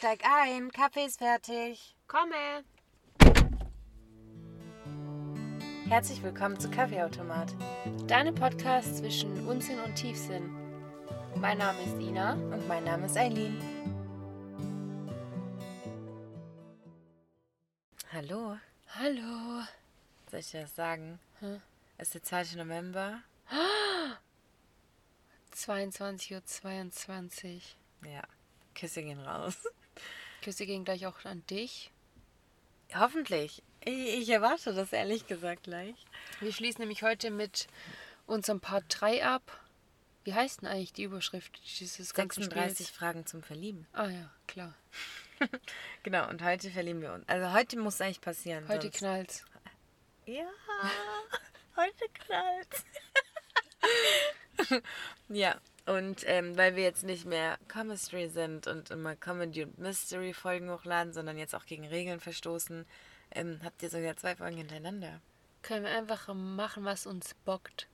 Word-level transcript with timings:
Steig 0.00 0.24
ein, 0.24 0.72
Kaffee 0.72 1.04
ist 1.04 1.18
fertig. 1.18 1.94
Komme. 2.06 2.64
Herzlich 5.90 6.22
willkommen 6.22 6.58
zu 6.58 6.70
Kaffeeautomat. 6.70 7.54
Deine 8.06 8.32
Podcast 8.32 8.96
zwischen 8.96 9.46
Unsinn 9.46 9.78
und 9.78 9.94
Tiefsinn. 9.96 10.56
Mein 11.34 11.58
Name 11.58 11.82
ist 11.82 12.00
Ina. 12.00 12.32
Und 12.32 12.66
mein 12.66 12.84
Name 12.84 13.04
ist 13.04 13.18
Eileen. 13.18 13.60
Hallo, 18.10 18.56
Hallo. 18.94 19.64
soll 20.30 20.40
ich 20.40 20.50
dir 20.50 20.62
das 20.62 20.74
sagen? 20.74 21.20
Hä? 21.40 21.60
Es 21.98 22.14
ist 22.14 22.30
der 22.32 22.44
2. 22.46 22.64
November. 22.64 23.20
22.22 25.54 26.32
Uhr. 26.36 26.44
22. 26.46 27.76
Ja, 28.06 28.22
Küsse 28.74 29.02
gehen 29.02 29.20
raus. 29.20 29.58
Küsse 30.42 30.66
gehen 30.66 30.84
gleich 30.84 31.06
auch 31.06 31.24
an 31.24 31.44
dich. 31.48 31.90
Hoffentlich. 32.94 33.62
Ich, 33.84 34.18
ich 34.22 34.28
erwarte 34.30 34.74
das 34.74 34.92
ehrlich 34.92 35.26
gesagt 35.26 35.64
gleich. 35.64 35.94
Wir 36.40 36.52
schließen 36.52 36.80
nämlich 36.80 37.02
heute 37.02 37.30
mit 37.30 37.66
unserem 38.26 38.60
Part 38.60 38.84
3 38.88 39.24
ab. 39.24 39.42
Wie 40.24 40.34
heißt 40.34 40.62
denn 40.62 40.68
eigentlich 40.68 40.92
die 40.92 41.04
Überschrift 41.04 41.58
dieses 41.80 42.12
ganzen 42.12 42.42
36 42.42 42.86
Spiels? 42.86 42.90
Fragen 42.98 43.26
zum 43.26 43.42
Verlieben. 43.42 43.86
Ah 43.92 44.08
ja, 44.08 44.30
klar. 44.46 44.74
Genau, 46.02 46.28
und 46.28 46.42
heute 46.42 46.70
verlieben 46.70 47.00
wir 47.00 47.14
uns. 47.14 47.26
Also 47.26 47.52
heute 47.54 47.78
muss 47.78 47.94
es 47.94 48.00
eigentlich 48.02 48.20
passieren. 48.20 48.68
Heute 48.68 48.82
sonst- 48.88 48.98
knallt's. 48.98 49.44
Ja, 50.26 50.44
heute 51.76 52.04
knallt. 52.12 52.68
ja, 55.30 55.58
und 55.90 56.22
ähm, 56.26 56.56
weil 56.56 56.76
wir 56.76 56.84
jetzt 56.84 57.02
nicht 57.02 57.24
mehr 57.24 57.58
Chemistry 57.72 58.28
sind 58.28 58.68
und 58.68 58.90
immer 58.90 59.16
Comedy 59.16 59.64
und 59.64 59.78
Mystery 59.78 60.32
Folgen 60.32 60.70
hochladen, 60.70 61.12
sondern 61.12 61.36
jetzt 61.36 61.54
auch 61.54 61.66
gegen 61.66 61.84
Regeln 61.84 62.20
verstoßen, 62.20 62.86
ähm, 63.32 63.60
habt 63.64 63.82
ihr 63.82 63.90
sogar 63.90 64.16
zwei 64.16 64.36
Folgen 64.36 64.58
hintereinander. 64.58 65.20
Können 65.62 65.84
wir 65.84 65.90
einfach 65.90 66.32
machen, 66.32 66.84
was 66.84 67.06
uns 67.06 67.34
bockt. 67.44 67.88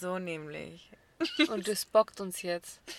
So 0.00 0.18
nämlich. 0.18 0.90
Und 1.48 1.68
das 1.68 1.84
bockt 1.84 2.20
uns 2.20 2.42
jetzt. 2.42 2.80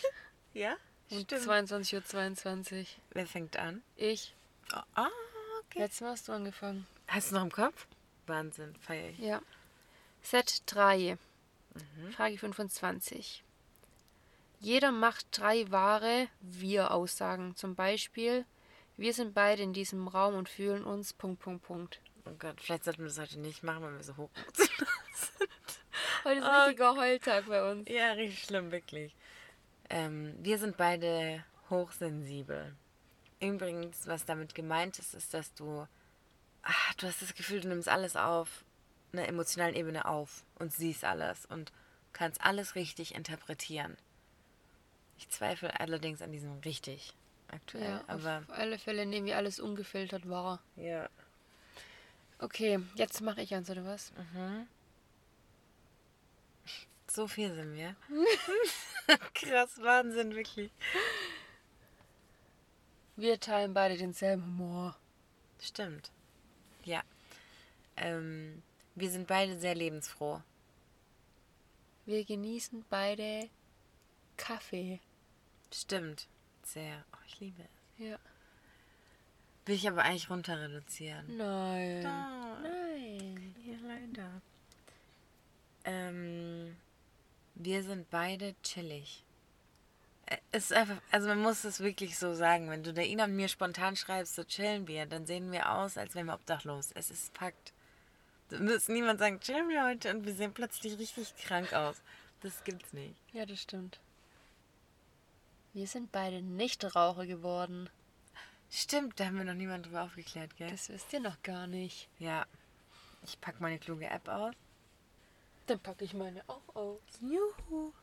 Ja? 0.53 0.75
Und 1.09 1.22
Stimmt. 1.31 1.44
22.22 1.44 1.95
Uhr. 1.95 2.05
22. 2.05 3.00
Wer 3.11 3.25
fängt 3.25 3.55
an? 3.55 3.81
Ich. 3.95 4.36
Oh, 4.75 4.81
ah, 4.95 5.08
okay. 5.61 5.80
Letztes 5.80 6.02
Mal 6.02 6.11
hast 6.11 6.27
du 6.27 6.33
angefangen. 6.33 6.86
Hast 7.08 7.31
du 7.31 7.36
noch 7.36 7.44
im 7.44 7.52
Kopf? 7.53 7.88
Wahnsinn, 8.27 8.75
feier 8.81 9.11
ich. 9.11 9.20
Ja. 9.20 9.42
Set 10.22 10.64
3. 10.66 11.17
Frage 12.17 12.38
25. 12.38 13.45
Jeder 14.62 14.92
macht 14.92 15.26
drei 15.31 15.70
wahre 15.72 16.28
Wir-Aussagen. 16.40 17.56
Zum 17.56 17.73
Beispiel, 17.76 18.45
wir 18.95 19.12
sind 19.14 19.34
beide 19.34 19.64
in 19.64 19.73
diesem 19.73 20.08
Raum 20.08 20.36
und 20.36 20.50
fühlen 20.50 20.84
uns. 20.84 21.14
Punkt, 21.14 21.42
Punkt, 21.42 21.64
Punkt. 21.64 22.00
Oh 22.26 22.34
Gott, 22.38 22.62
vielleicht 22.62 22.84
sollten 22.84 23.00
wir 23.02 23.08
das 23.08 23.17
heute 23.17 23.39
nicht 23.39 23.64
machen, 23.64 23.82
weil 23.82 23.95
wir 23.95 24.04
so 24.04 24.16
hoch 24.17 24.30
Heute 26.23 26.39
ist 26.39 26.45
ein 26.45 26.52
Oh. 26.56 26.64
richtiger 26.66 26.95
Heultag 26.95 27.45
bei 27.48 27.72
uns. 27.72 27.89
Ja, 27.89 28.12
richtig 28.12 28.44
schlimm, 28.44 28.72
wirklich. 28.72 29.16
Ähm, 29.89 30.36
wir 30.39 30.59
sind 30.59 30.78
beide 30.78 31.44
hochsensibel. 31.72 32.76
Übrigens, 33.39 34.06
was 34.06 34.26
damit 34.26 34.54
gemeint 34.54 35.00
ist, 35.00 35.16
ist, 35.16 35.34
dass 35.34 35.56
du, 35.56 35.88
ah, 36.62 36.94
du 36.98 37.08
hast 37.08 37.23
das 37.23 37.34
Gefühl, 37.34 37.62
du 37.62 37.70
nimmst 37.70 37.89
alles 37.89 38.16
auf 38.16 38.64
einer 39.12 39.28
emotionalen 39.28 39.73
Ebene 39.73 40.06
auf 40.06 40.45
und 40.59 40.72
siehst 40.72 41.04
alles 41.04 41.48
und 41.48 41.72
kannst 42.14 42.39
alles 42.42 42.76
richtig 42.76 43.16
interpretieren. 43.16 43.98
Ich 45.22 45.30
zweifle 45.30 45.80
allerdings 45.80 46.22
an 46.23 46.31
diesem 46.31 46.58
richtig 46.59 47.14
aktuell, 47.47 47.83
Ja, 47.89 48.03
aber 48.08 48.39
auf 48.39 48.50
alle 48.58 48.80
Fälle 48.80 49.05
nehmen 49.05 49.27
wir 49.27 49.38
alles 49.38 49.59
ungefiltert 49.59 50.27
wahr. 50.27 50.61
ja. 50.75 51.08
Okay, 52.39 52.80
jetzt 52.95 53.22
mache 53.22 53.44
ich 53.44 53.53
eins, 53.53 53.69
oder 53.69 53.86
was? 53.86 54.11
So 57.08 57.27
viel 57.27 57.54
sind 57.54 57.76
wir. 57.76 57.95
Krass, 59.36 59.80
Wahnsinn, 59.80 60.33
wirklich. 60.33 60.71
Wir 63.15 63.39
teilen 63.39 63.76
beide 63.76 63.95
denselben 63.95 64.43
Humor. 64.43 64.98
Stimmt. 65.59 66.09
Ja. 66.83 67.03
Ähm, 67.95 68.64
wir 68.95 69.11
sind 69.11 69.27
beide 69.27 69.59
sehr 69.59 69.76
lebensfroh. 69.76 70.42
Wir 72.08 72.26
genießen 72.26 72.83
beide 72.89 73.49
Kaffee. 74.36 74.99
Stimmt. 75.73 76.27
Sehr. 76.64 77.04
Oh, 77.14 77.17
ich 77.27 77.39
liebe 77.39 77.61
es. 77.61 78.05
Ja. 78.05 78.17
Will 79.65 79.76
ich 79.76 79.87
aber 79.87 80.04
eigentlich 80.04 80.30
runter 80.30 80.59
reduzieren. 80.59 81.37
Nein. 81.37 82.05
Oh, 82.05 82.61
Nein. 82.61 83.55
ja, 83.65 83.77
leider. 83.87 84.42
Ähm, 85.83 86.76
wir 87.55 87.83
sind 87.83 88.09
beide 88.09 88.55
chillig. 88.64 89.23
Äh, 90.26 90.37
Es 90.52 90.65
ist 90.65 90.73
einfach, 90.73 90.98
also 91.11 91.27
man 91.27 91.39
muss 91.42 91.64
es 91.64 91.80
wirklich 91.80 92.17
so 92.17 92.33
sagen. 92.33 92.70
Wenn 92.70 92.83
du 92.83 92.93
der 92.93 93.08
Ina 93.08 93.26
und 93.26 93.36
mir 93.36 93.48
spontan 93.48 93.95
schreibst, 93.95 94.36
so 94.36 94.43
chillen 94.43 94.88
wir, 94.88 95.05
dann 95.05 95.26
sehen 95.26 95.52
wir 95.52 95.71
aus, 95.71 95.98
als 95.98 96.15
wären 96.15 96.27
wir 96.27 96.33
obdachlos. 96.36 96.92
Es 96.93 97.11
ist 97.11 97.36
Fakt. 97.38 97.73
Da 98.49 98.59
muss 98.59 98.89
niemand 98.89 99.20
sagen, 99.20 99.39
chillen 99.39 99.70
wir 99.70 99.86
heute 99.86 100.14
und 100.14 100.26
wir 100.26 100.33
sehen 100.36 100.53
plötzlich 100.53 100.98
richtig 100.99 101.36
krank 101.38 101.73
aus. 101.73 102.02
Das 102.42 102.64
gibt's 102.64 102.92
nicht. 102.93 103.15
Ja, 103.32 103.45
das 103.45 103.61
stimmt. 103.61 103.99
Wir 105.73 105.87
sind 105.87 106.11
beide 106.11 106.42
Nichtraucher 106.42 107.26
geworden. 107.26 107.89
Stimmt, 108.70 109.20
da 109.20 109.26
haben 109.26 109.37
wir 109.37 109.43
noch 109.43 109.54
niemand 109.54 109.86
drüber 109.86 110.04
aufgeklärt, 110.04 110.55
gell? 110.58 110.70
Das 110.71 110.89
wisst 110.89 111.11
ihr 111.14 111.20
noch 111.20 111.42
gar 111.43 111.67
nicht. 111.67 112.09
ja. 112.20 112.45
Ich 113.23 113.39
pack 113.39 113.61
meine 113.61 113.77
kluge 113.77 114.08
App 114.08 114.27
aus. 114.27 114.55
Dann 115.67 115.80
packe 115.80 116.04
ich 116.05 116.14
meine 116.14 116.43
auch 116.48 116.76
aus. 116.76 116.99
Juhu. 117.21 117.93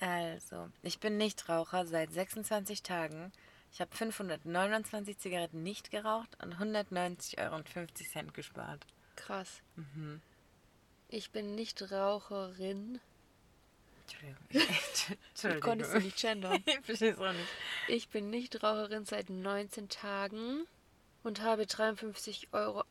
Also, 0.00 0.68
ich 0.82 0.98
bin 0.98 1.16
Nichtraucher 1.16 1.86
seit 1.86 2.12
26 2.12 2.82
Tagen. 2.82 3.32
Ich 3.72 3.80
habe 3.80 3.94
529 3.94 5.18
Zigaretten 5.18 5.62
nicht 5.62 5.90
geraucht 5.90 6.36
und 6.42 6.56
190,50 6.56 7.38
Euro 7.38 8.32
gespart. 8.32 8.84
Krass. 9.14 9.62
Mhm. 9.76 10.20
Ich 11.08 11.30
bin 11.30 11.54
Nichtraucherin. 11.54 13.00
Entschuldigung. 14.10 14.36
Du 14.50 14.58
Entschuldigung. 15.30 15.60
konntest 15.62 15.94
du 15.94 15.98
nicht 16.00 16.18
gendern. 16.18 16.62
Ich 16.66 16.80
verstehe 16.80 17.12
es 17.12 17.18
auch 17.18 17.32
nicht. 17.32 17.48
Ich 17.88 18.08
bin 18.08 18.30
Nichtraucherin 18.30 19.04
seit 19.04 19.30
19 19.30 19.88
Tagen 19.88 20.66
und 21.22 21.42
habe 21.42 21.62
53,81 21.62 22.46
Euro 22.52 22.84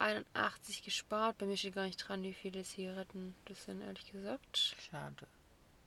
gespart. 0.86 1.38
Bei 1.38 1.46
mir 1.46 1.58
steht 1.58 1.76
gar 1.76 1.86
nicht 1.86 1.98
dran, 1.98 2.24
wie 2.24 2.34
viele 2.34 2.64
Zigaretten 2.64 3.36
das 3.46 3.66
sind, 3.66 3.82
ehrlich 3.82 4.12
gesagt. 4.12 4.76
Schade. 4.90 5.28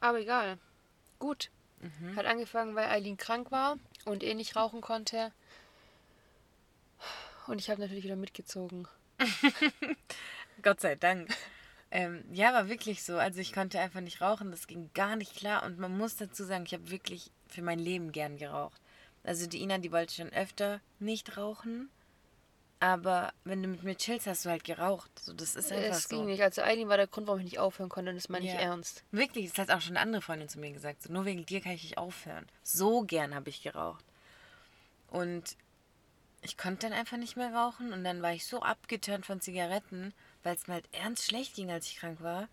Aber 0.01 0.21
egal. 0.21 0.59
Gut. 1.19 1.51
Hat 2.15 2.27
angefangen, 2.27 2.77
weil 2.77 2.89
Eileen 2.89 3.17
krank 3.17 3.51
war 3.51 3.77
und 4.05 4.23
eh 4.23 4.35
nicht 4.35 4.55
rauchen 4.55 4.81
konnte. 4.81 5.33
Und 7.49 7.59
ich 7.59 7.71
habe 7.71 7.81
natürlich 7.81 8.05
wieder 8.05 8.15
mitgezogen. 8.15 8.87
Gott 10.63 10.81
sei 10.81 10.95
Dank. 10.95 11.29
Ähm, 11.95 12.25
ja, 12.33 12.55
war 12.55 12.69
wirklich 12.71 13.03
so. 13.03 13.19
Also 13.19 13.39
ich 13.41 13.53
konnte 13.53 13.79
einfach 13.79 14.01
nicht 14.01 14.23
rauchen, 14.23 14.51
das 14.51 14.67
ging 14.67 14.91
gar 14.95 15.15
nicht 15.15 15.37
klar. 15.37 15.63
Und 15.63 15.79
man 15.79 15.97
muss 15.97 16.17
dazu 16.17 16.43
sagen, 16.45 16.65
ich 16.67 16.73
habe 16.73 16.91
wirklich 16.91 17.31
für 17.49 17.61
mein 17.61 17.79
Leben 17.79 18.13
gern 18.13 18.39
geraucht. 18.39 18.81
Also 19.25 19.47
die 19.47 19.61
Ina, 19.61 19.77
die 19.79 19.93
wollte 19.93 20.15
schon 20.15 20.33
öfter 20.33 20.81
nicht 20.99 21.37
rauchen. 21.37 21.91
Aber 22.81 23.33
wenn 23.45 23.63
du 23.63 23.69
mit 23.69 23.83
mir 23.85 23.95
chillst, 23.95 24.27
hast 24.27 24.45
du 24.47 24.51
halt 24.51 24.65
geraucht. 24.65 25.11
So, 25.21 25.35
das 25.35 25.55
ist 25.55 25.71
einfach 25.71 25.97
Es 25.97 26.05
so. 26.05 26.17
ging 26.17 26.25
nicht. 26.27 26.43
Also 26.43 26.63
Eileen 26.63 26.89
war 26.89 26.97
der 26.97 27.07
Grund, 27.07 27.27
warum 27.29 27.41
ich 27.41 27.45
nicht 27.45 27.59
aufhören 27.61 27.91
konnte 27.91 28.11
und 28.11 28.17
das 28.17 28.29
meine 28.31 28.47
ich 28.47 28.55
Ja. 28.55 28.59
ernst. 28.61 29.05
Wirklich, 29.13 29.51
das 29.53 29.59
hat 29.59 29.71
auch 29.77 29.81
schon 29.83 29.97
eine 29.97 30.01
andere 30.05 30.23
Freundin 30.23 30.49
zu 30.49 30.59
mir 30.59 30.73
gesagt. 30.73 31.03
So, 31.03 31.13
nur 31.13 31.25
wegen 31.27 31.45
dir 31.47 31.61
kann 31.61 31.73
ich 31.73 31.83
nicht 31.85 31.99
aufhören. 31.99 32.47
So 32.65 33.03
gern 33.03 33.35
habe 33.35 33.51
ich 33.51 33.63
geraucht. 33.63 34.05
Und 35.11 35.57
ich 36.43 36.59
konnte 36.59 36.87
dann 36.87 36.93
einfach 36.93 37.17
nicht 37.17 37.37
mehr 37.37 37.55
rauchen. 37.55 37.93
Und 37.93 38.05
dann 38.05 38.21
war 38.21 38.33
ich 38.33 38.47
so 38.47 38.61
abgeturnt 38.61 39.25
von 39.25 39.41
Zigaretten, 39.41 40.13
weil 40.43 40.55
es 40.55 40.67
mir 40.67 40.75
halt 40.75 40.89
ernst 40.93 41.27
schlecht 41.27 41.55
ging, 41.55 41.71
als 41.71 41.87
ich 41.87 41.97
krank 41.97 42.21
war. 42.21 42.49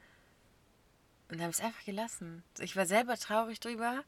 Und 1.30 1.42
habe 1.42 1.52
es 1.52 1.62
einfach 1.62 1.84
gelassen. 1.84 2.44
Ich 2.60 2.76
war 2.76 2.86
selber 2.86 3.18
traurig 3.18 3.60
drüber, 3.60 4.04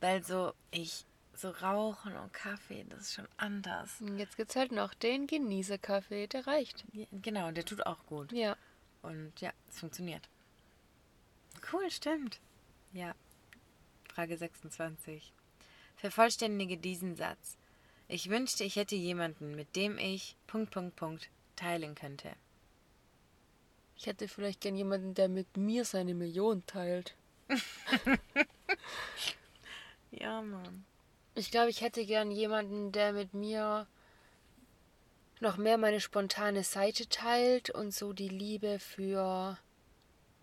weil 0.00 0.22
so 0.22 0.54
ich 0.70 1.04
so 1.34 1.50
rauchen 1.50 2.16
und 2.16 2.32
Kaffee, 2.32 2.84
das 2.88 3.00
ist 3.00 3.14
schon 3.14 3.28
anders. 3.36 4.02
Jetzt 4.16 4.36
gibt's 4.36 4.56
halt 4.56 4.72
noch 4.72 4.94
den 4.94 5.26
Genießerkaffee, 5.26 6.26
der 6.26 6.46
reicht. 6.46 6.84
Genau, 7.12 7.50
der 7.50 7.64
tut 7.64 7.86
auch 7.86 8.04
gut. 8.06 8.32
Ja. 8.32 8.56
Und 9.02 9.40
ja, 9.40 9.52
es 9.68 9.80
funktioniert. 9.80 10.28
Cool, 11.72 11.90
stimmt. 11.90 12.40
Ja. 12.92 13.14
Frage 14.12 14.36
26. 14.36 15.32
Vervollständige 15.96 16.76
diesen 16.76 17.16
Satz. 17.16 17.56
Ich 18.12 18.28
wünschte, 18.28 18.64
ich 18.64 18.74
hätte 18.74 18.96
jemanden, 18.96 19.54
mit 19.54 19.76
dem 19.76 19.96
ich 19.96 20.36
Punkt, 20.48 20.72
Punkt, 20.72 20.96
Punkt 20.96 21.30
teilen 21.54 21.94
könnte. 21.94 22.32
Ich 23.96 24.06
hätte 24.06 24.26
vielleicht 24.26 24.60
gern 24.60 24.74
jemanden, 24.74 25.14
der 25.14 25.28
mit 25.28 25.56
mir 25.56 25.84
seine 25.84 26.14
Million 26.14 26.66
teilt. 26.66 27.14
Ja, 30.12 30.42
Mann. 30.42 30.84
Ich 31.36 31.52
glaube, 31.52 31.70
ich 31.70 31.82
hätte 31.82 32.04
gern 32.04 32.32
jemanden, 32.32 32.90
der 32.90 33.12
mit 33.12 33.32
mir 33.32 33.86
noch 35.38 35.56
mehr 35.56 35.78
meine 35.78 36.00
spontane 36.00 36.64
Seite 36.64 37.08
teilt 37.08 37.70
und 37.70 37.94
so 37.94 38.12
die 38.12 38.28
Liebe 38.28 38.80
für 38.80 39.56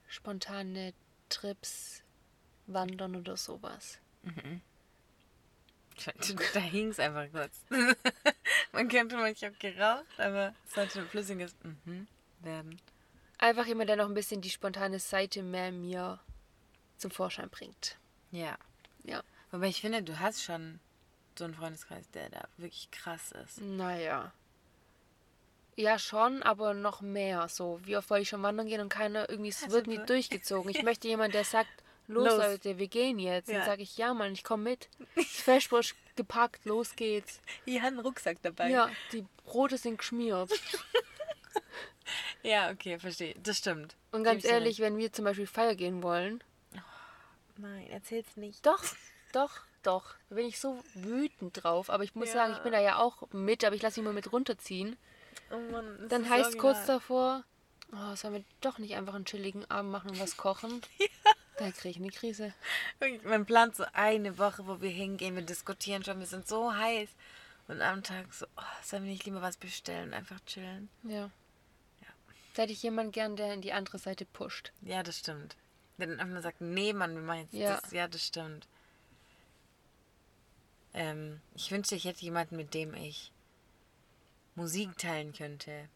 spontane 0.07 0.93
Trips, 1.27 2.01
Wandern 2.65 3.17
oder 3.17 3.35
sowas. 3.35 3.99
Da 6.53 6.59
hing 6.59 6.89
es 6.89 6.99
einfach 6.99 7.27
kurz. 7.31 7.63
Man 8.71 8.87
könnte 8.87 9.17
manchmal 9.17 9.51
auch 9.51 9.59
geraucht, 9.59 10.19
aber 10.19 10.53
es 10.67 10.73
sollte 10.73 10.99
ein 10.99 11.07
flüssiges 11.07 11.55
mhm 11.63 12.07
werden. 12.41 12.79
Einfach 13.37 13.65
jemand, 13.65 13.89
der 13.89 13.97
noch 13.97 14.07
ein 14.07 14.13
bisschen 14.13 14.41
die 14.41 14.49
spontane 14.49 14.99
Seite 14.99 15.43
mehr 15.43 15.71
mir 15.71 16.19
zum 16.97 17.11
Vorschein 17.11 17.49
bringt. 17.49 17.97
Ja. 18.31 18.57
Ja. 19.03 19.21
Wobei 19.51 19.67
ich 19.67 19.81
finde, 19.81 20.01
du 20.01 20.19
hast 20.19 20.43
schon 20.43 20.79
so 21.37 21.45
einen 21.45 21.53
Freundeskreis, 21.53 22.09
der 22.11 22.29
da 22.29 22.47
wirklich 22.57 22.89
krass 22.91 23.31
ist. 23.43 23.61
Naja. 23.61 24.31
Ja, 25.75 25.99
schon, 25.99 26.41
aber 26.41 26.73
noch 26.73 27.01
mehr. 27.01 27.47
So, 27.47 27.79
wie 27.83 27.95
oft 27.95 28.09
wollte 28.09 28.23
ich 28.23 28.29
schon 28.29 28.41
wandern 28.41 28.65
gehen 28.67 28.81
und 28.81 28.89
keiner 28.89 29.29
irgendwie, 29.29 29.49
es 29.49 29.61
Ja, 29.61 29.69
wird 29.69 29.85
nicht 29.85 30.09
durchgezogen. 30.09 30.71
Ich 30.71 30.81
möchte 30.83 31.07
jemanden, 31.07 31.33
der 31.33 31.43
sagt, 31.43 31.69
los, 32.07 32.25
Los. 32.27 32.37
Leute, 32.37 32.77
wir 32.77 32.87
gehen 32.87 33.19
jetzt. 33.19 33.49
Ja. 33.49 33.57
Dann 33.59 33.65
sage 33.65 33.83
ich, 33.83 33.97
ja, 33.97 34.13
Mann, 34.13 34.33
ich 34.33 34.43
komme 34.43 34.63
mit. 34.63 34.89
Festbrot 35.27 35.93
gepackt, 36.15 36.65
los 36.65 36.95
geht's. 36.95 37.41
Ihr 37.65 37.81
hat 37.81 37.89
einen 37.89 37.99
Rucksack 37.99 38.41
dabei. 38.41 38.69
Ja, 38.69 38.89
die 39.11 39.25
Brote 39.45 39.77
sind 39.77 39.97
geschmiert. 39.97 40.51
Ja, 42.43 42.71
okay, 42.71 42.97
verstehe. 42.99 43.35
Das 43.43 43.57
stimmt. 43.57 43.95
Und 44.11 44.23
ganz 44.23 44.43
dir 44.43 44.51
ehrlich, 44.51 44.79
wenn 44.79 44.97
wir 44.97 45.11
zum 45.11 45.25
Beispiel 45.25 45.47
feiern 45.47 45.75
gehen 45.75 46.03
wollen, 46.03 46.41
recht. 46.73 46.83
Nein, 47.57 47.87
erzähl's 47.89 48.37
nicht. 48.37 48.65
doch, 48.65 48.81
doch, 49.33 49.59
doch, 49.83 50.13
da 50.29 50.35
bin 50.35 50.45
ich 50.45 50.59
so 50.59 50.81
wütend 50.93 51.61
drauf. 51.63 51.89
Aber 51.89 52.03
ich 52.05 52.15
muss 52.15 52.29
Ja. 52.29 52.33
sagen, 52.35 52.53
ich 52.53 52.59
bin 52.59 52.71
da 52.71 52.79
ja 52.79 52.97
auch 52.99 53.23
mit, 53.33 53.65
aber 53.65 53.75
ich 53.75 53.81
lasse 53.81 53.99
mich 53.99 54.05
mal 54.05 54.13
mit 54.13 54.31
runterziehen. 54.31 54.95
Oh 55.51 55.57
Mann, 55.71 56.05
Dann 56.07 56.29
heißt 56.29 56.57
kurz 56.57 56.77
original. 56.77 56.85
davor, 56.99 57.43
oh, 57.91 58.15
sollen 58.15 58.35
wir 58.35 58.43
doch 58.61 58.77
nicht 58.77 58.95
einfach 58.95 59.15
einen 59.15 59.25
chilligen 59.25 59.69
Abend 59.69 59.91
machen 59.91 60.11
und 60.11 60.19
was 60.21 60.37
kochen? 60.37 60.81
Da 61.57 61.71
kriege 61.71 61.89
ich 61.89 61.97
eine 61.97 62.11
Krise. 62.11 62.53
Man 63.23 63.45
plant 63.45 63.75
so 63.75 63.85
eine 63.93 64.37
Woche, 64.37 64.67
wo 64.67 64.79
wir 64.81 64.89
hingehen, 64.91 65.35
wir 65.35 65.41
diskutieren 65.41 66.03
schon, 66.03 66.19
wir 66.19 66.27
sind 66.27 66.47
so 66.47 66.73
heiß. 66.73 67.09
Und 67.67 67.81
am 67.81 68.03
Tag 68.03 68.33
so, 68.33 68.45
oh, 68.55 68.61
sollen 68.83 69.03
wir 69.03 69.11
nicht 69.11 69.25
lieber 69.25 69.41
was 69.41 69.57
bestellen, 69.57 70.13
einfach 70.13 70.39
chillen? 70.45 70.89
Ja. 71.03 71.29
Da 72.53 72.63
hätte 72.63 72.73
ich 72.73 72.81
jemanden 72.81 73.11
gern, 73.11 73.35
der 73.35 73.53
in 73.53 73.61
die 73.61 73.73
andere 73.73 73.99
Seite 73.99 74.25
pusht. 74.25 74.71
Ja, 74.81 75.03
das 75.03 75.19
stimmt. 75.19 75.55
Der 75.97 76.07
dann 76.07 76.19
einfach 76.19 76.41
sagt, 76.41 76.61
nee, 76.61 76.93
Mann, 76.93 77.13
wir 77.13 77.21
machen 77.21 77.41
jetzt 77.41 77.53
Ja. 77.53 77.79
das. 77.79 77.91
Ja, 77.91 78.07
das 78.07 78.25
stimmt. 78.25 78.67
Ähm, 80.93 81.41
ich 81.55 81.69
wünschte, 81.71 81.95
ich 81.95 82.05
hätte 82.05 82.21
jemanden, 82.21 82.55
mit 82.55 82.73
dem 82.73 82.93
ich 82.95 83.31
Musik 84.55 84.97
teilen 84.97 85.33
könnte. 85.33 85.89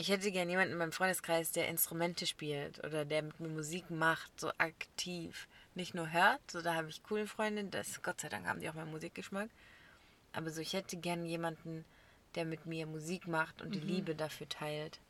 Ich 0.00 0.10
hätte 0.10 0.30
gern 0.30 0.48
jemanden 0.48 0.74
in 0.74 0.78
meinem 0.78 0.92
Freundeskreis, 0.92 1.50
der 1.50 1.66
Instrumente 1.66 2.24
spielt 2.24 2.78
oder 2.84 3.04
der 3.04 3.20
mit 3.20 3.40
mir 3.40 3.48
Musik 3.48 3.90
macht, 3.90 4.30
so 4.38 4.52
aktiv. 4.56 5.48
Nicht 5.74 5.92
nur 5.92 6.12
hört, 6.12 6.40
so 6.48 6.62
da 6.62 6.74
habe 6.74 6.88
ich 6.88 7.02
coole 7.02 7.26
Freunde, 7.26 7.64
das 7.64 8.00
Gott 8.00 8.20
sei 8.20 8.28
Dank 8.28 8.46
haben 8.46 8.60
die 8.60 8.70
auch 8.70 8.74
meinen 8.74 8.92
Musikgeschmack. 8.92 9.50
Aber 10.32 10.50
so, 10.50 10.60
ich 10.60 10.72
hätte 10.72 10.96
gern 10.98 11.24
jemanden, 11.24 11.84
der 12.36 12.44
mit 12.44 12.64
mir 12.64 12.86
Musik 12.86 13.26
macht 13.26 13.60
und 13.60 13.74
die 13.74 13.80
Liebe 13.80 14.14
dafür 14.14 14.48
teilt. 14.48 15.00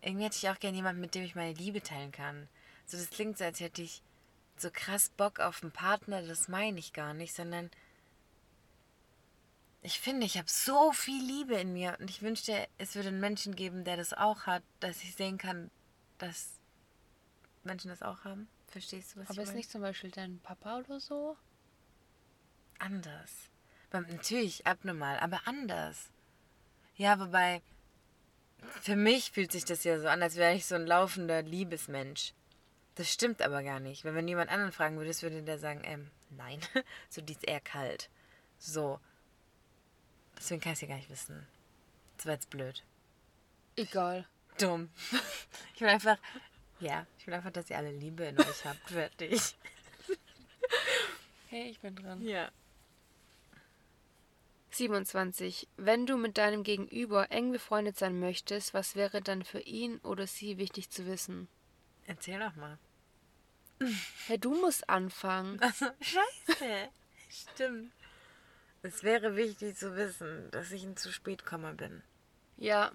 Irgendwie 0.00 0.24
hätte 0.24 0.38
ich 0.38 0.48
auch 0.48 0.58
gern 0.58 0.74
jemanden, 0.74 1.02
mit 1.02 1.14
dem 1.14 1.24
ich 1.24 1.34
meine 1.34 1.52
Liebe 1.52 1.82
teilen 1.82 2.12
kann. 2.12 2.48
So, 2.86 2.96
das 2.96 3.10
klingt 3.10 3.36
so, 3.36 3.44
als 3.44 3.60
hätte 3.60 3.82
ich 3.82 4.00
so 4.56 4.70
krass 4.72 5.10
Bock 5.10 5.40
auf 5.40 5.62
einen 5.62 5.72
Partner, 5.72 6.22
das 6.22 6.48
meine 6.48 6.78
ich 6.78 6.94
gar 6.94 7.12
nicht, 7.12 7.34
sondern 7.34 7.70
ich 9.86 10.00
finde, 10.00 10.26
ich 10.26 10.36
habe 10.36 10.50
so 10.50 10.90
viel 10.90 11.24
Liebe 11.24 11.54
in 11.54 11.72
mir 11.72 11.96
und 12.00 12.10
ich 12.10 12.20
wünschte, 12.20 12.66
es 12.76 12.96
würde 12.96 13.08
einen 13.08 13.20
Menschen 13.20 13.54
geben, 13.54 13.84
der 13.84 13.96
das 13.96 14.12
auch 14.12 14.46
hat, 14.46 14.64
dass 14.80 15.00
ich 15.04 15.14
sehen 15.14 15.38
kann, 15.38 15.70
dass 16.18 16.58
Menschen 17.62 17.90
das 17.90 18.02
auch 18.02 18.24
haben. 18.24 18.48
Verstehst 18.66 19.14
du, 19.14 19.20
was 19.20 19.28
Aber 19.28 19.34
ich 19.34 19.42
ist 19.42 19.46
meine? 19.50 19.58
nicht 19.58 19.70
zum 19.70 19.82
Beispiel 19.82 20.10
dein 20.10 20.40
Papa 20.40 20.80
oder 20.80 20.98
so? 20.98 21.36
anders. 22.78 23.30
Natürlich 23.92 24.66
abnormal, 24.66 25.18
aber 25.20 25.40
anders. 25.46 26.10
Ja, 26.96 27.18
wobei, 27.20 27.62
für 28.82 28.96
mich 28.96 29.30
fühlt 29.30 29.52
sich 29.52 29.64
das 29.64 29.84
ja 29.84 29.98
so 30.00 30.08
an, 30.08 30.20
als 30.20 30.34
wäre 30.34 30.54
ich 30.54 30.66
so 30.66 30.74
ein 30.74 30.86
laufender 30.86 31.42
Liebesmensch. 31.42 32.34
Das 32.96 33.10
stimmt 33.10 33.40
aber 33.40 33.62
gar 33.62 33.78
nicht. 33.78 34.04
Wenn 34.04 34.28
jemand 34.28 34.50
anderen 34.50 34.72
fragen 34.72 34.98
würdest, 34.98 35.22
würde 35.22 35.42
der 35.42 35.58
sagen, 35.58 35.82
ähm, 35.84 36.10
nein. 36.30 36.60
so, 37.08 37.22
die 37.22 37.34
ist 37.34 37.44
eher 37.44 37.60
kalt. 37.60 38.10
So. 38.58 39.00
Deswegen 40.36 40.60
kann 40.60 40.72
ich 40.72 40.78
es 40.78 40.82
ja 40.82 40.88
gar 40.88 40.96
nicht 40.96 41.10
wissen. 41.10 41.46
Das 42.16 42.26
war 42.26 42.34
jetzt 42.34 42.50
blöd. 42.50 42.82
Egal. 43.76 44.26
Dumm. 44.58 44.90
Ich 45.74 45.82
will 45.82 45.88
einfach, 45.88 46.16
ja, 46.80 47.06
ich 47.18 47.26
will 47.26 47.34
einfach, 47.34 47.50
dass 47.50 47.68
ihr 47.68 47.76
alle 47.76 47.92
Liebe 47.92 48.24
in 48.24 48.40
euch 48.40 48.64
habt. 48.64 48.80
Fertig. 48.88 49.54
Hey, 51.48 51.68
ich 51.68 51.80
bin 51.80 51.94
dran. 51.94 52.22
Ja. 52.22 52.50
27. 54.70 55.68
Wenn 55.76 56.06
du 56.06 56.16
mit 56.16 56.38
deinem 56.38 56.62
Gegenüber 56.62 57.30
eng 57.30 57.52
befreundet 57.52 57.98
sein 57.98 58.18
möchtest, 58.18 58.74
was 58.74 58.96
wäre 58.96 59.22
dann 59.22 59.44
für 59.44 59.60
ihn 59.60 59.98
oder 59.98 60.26
sie 60.26 60.58
wichtig 60.58 60.90
zu 60.90 61.06
wissen? 61.06 61.48
Erzähl 62.06 62.40
doch 62.40 62.56
mal. 62.56 62.78
Hey, 64.26 64.38
du 64.38 64.54
musst 64.54 64.88
anfangen. 64.88 65.60
Also, 65.60 65.86
scheiße. 66.00 66.88
Stimmt. 67.28 67.92
Es 68.82 69.02
wäre 69.02 69.36
wichtig 69.36 69.76
zu 69.76 69.96
wissen, 69.96 70.50
dass 70.50 70.70
ich 70.70 70.84
ein 70.84 70.96
zu 70.96 71.12
spät 71.12 71.44
Komma 71.44 71.72
bin. 71.72 72.02
Ja, 72.56 72.92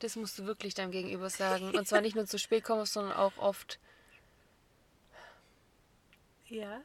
das 0.00 0.16
musst 0.16 0.38
du 0.38 0.46
wirklich 0.46 0.74
deinem 0.74 0.90
Gegenüber 0.90 1.30
sagen. 1.30 1.74
Und 1.74 1.86
zwar 1.86 2.00
nicht 2.00 2.16
nur 2.16 2.26
zu 2.26 2.38
spät 2.38 2.64
kommst, 2.64 2.92
sondern 2.92 3.14
auch 3.14 3.36
oft 3.38 3.78
Ja? 6.46 6.82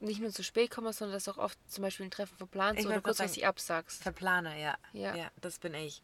nicht 0.00 0.20
nur 0.20 0.30
zu 0.30 0.42
spät 0.42 0.70
kommst, 0.70 0.98
sondern 0.98 1.14
dass 1.14 1.28
auch 1.28 1.36
oft 1.36 1.58
zum 1.70 1.82
Beispiel 1.82 2.06
ein 2.06 2.10
Treffen 2.10 2.36
verplanst 2.36 2.80
Ich 2.80 2.86
oder 2.86 3.00
kurzfristig 3.00 3.46
absagst. 3.46 4.02
Verplaner, 4.02 4.56
ja. 4.56 4.78
Ja. 4.92 5.14
Ja, 5.14 5.30
das 5.40 5.58
bin 5.58 5.74
ich. 5.74 6.02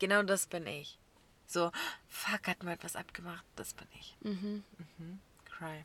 Genau 0.00 0.22
das 0.22 0.46
bin 0.46 0.66
ich. 0.66 0.98
So, 1.46 1.70
fuck, 2.08 2.46
hat 2.48 2.62
mal 2.62 2.72
etwas 2.72 2.96
abgemacht. 2.96 3.44
Das 3.56 3.74
bin 3.74 3.86
ich. 3.98 4.16
Mhm. 4.20 4.64
Cry. 5.44 5.84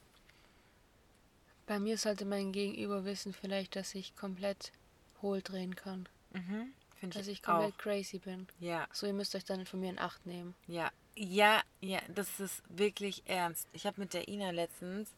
Bei 1.68 1.80
mir 1.80 1.98
sollte 1.98 2.26
mein 2.26 2.52
Gegenüber 2.52 3.06
wissen 3.06 3.34
vielleicht, 3.34 3.76
dass 3.76 3.96
ich 3.96 4.16
komplett 4.16 4.72
hohl 5.22 5.42
drehen 5.42 5.75
kann. 5.75 6.08
Mhm. 6.34 6.74
Finde 6.96 7.18
Dass 7.18 7.28
ich, 7.28 7.39
ich 7.39 7.44
komplett 7.44 7.74
auch. 7.74 7.78
crazy 7.78 8.20
bin. 8.20 8.48
Ja, 8.60 8.88
So, 8.94 9.06
ihr 9.08 9.13
müsst 9.13 9.36
euch 9.36 9.44
dann 9.46 9.66
von 9.66 9.80
mir 9.80 9.89
in 9.89 10.00
Acht 10.00 10.25
nehmen. 10.25 10.56
ja. 10.68 10.92
Ja, 11.18 11.62
ja, 11.80 12.01
das 12.10 12.42
ist 12.42 12.62
wirklich 12.68 13.24
ernst. 13.25 13.70
Ich 13.72 13.86
habe 13.86 14.01
mit 14.01 14.13
der 14.13 14.28
Ina 14.28 14.50
letztens, 14.51 15.10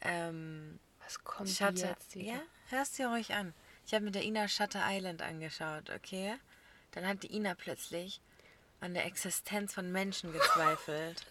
ähm, 0.00 0.78
Was 1.04 1.22
kommt 1.22 1.50
Shutter, 1.50 1.90
jetzt? 1.90 2.14
Dieter? 2.14 2.32
ja, 2.32 2.40
hörst 2.70 2.96
dir 2.98 3.08
ruhig 3.08 3.34
an. 3.34 3.52
Ich 3.86 3.92
habe 3.92 4.06
mit 4.06 4.14
der 4.14 4.22
Ina 4.24 4.48
Shutter 4.48 4.80
Island 4.86 5.20
angeschaut, 5.20 5.90
okay? 5.90 6.34
Dann 6.92 7.06
hat 7.06 7.24
die 7.24 7.36
Ina 7.36 7.54
plötzlich 7.54 8.22
an 8.80 8.94
der 8.94 9.04
Existenz 9.04 9.74
von 9.74 9.92
Menschen 9.92 10.32
gezweifelt. 10.32 11.26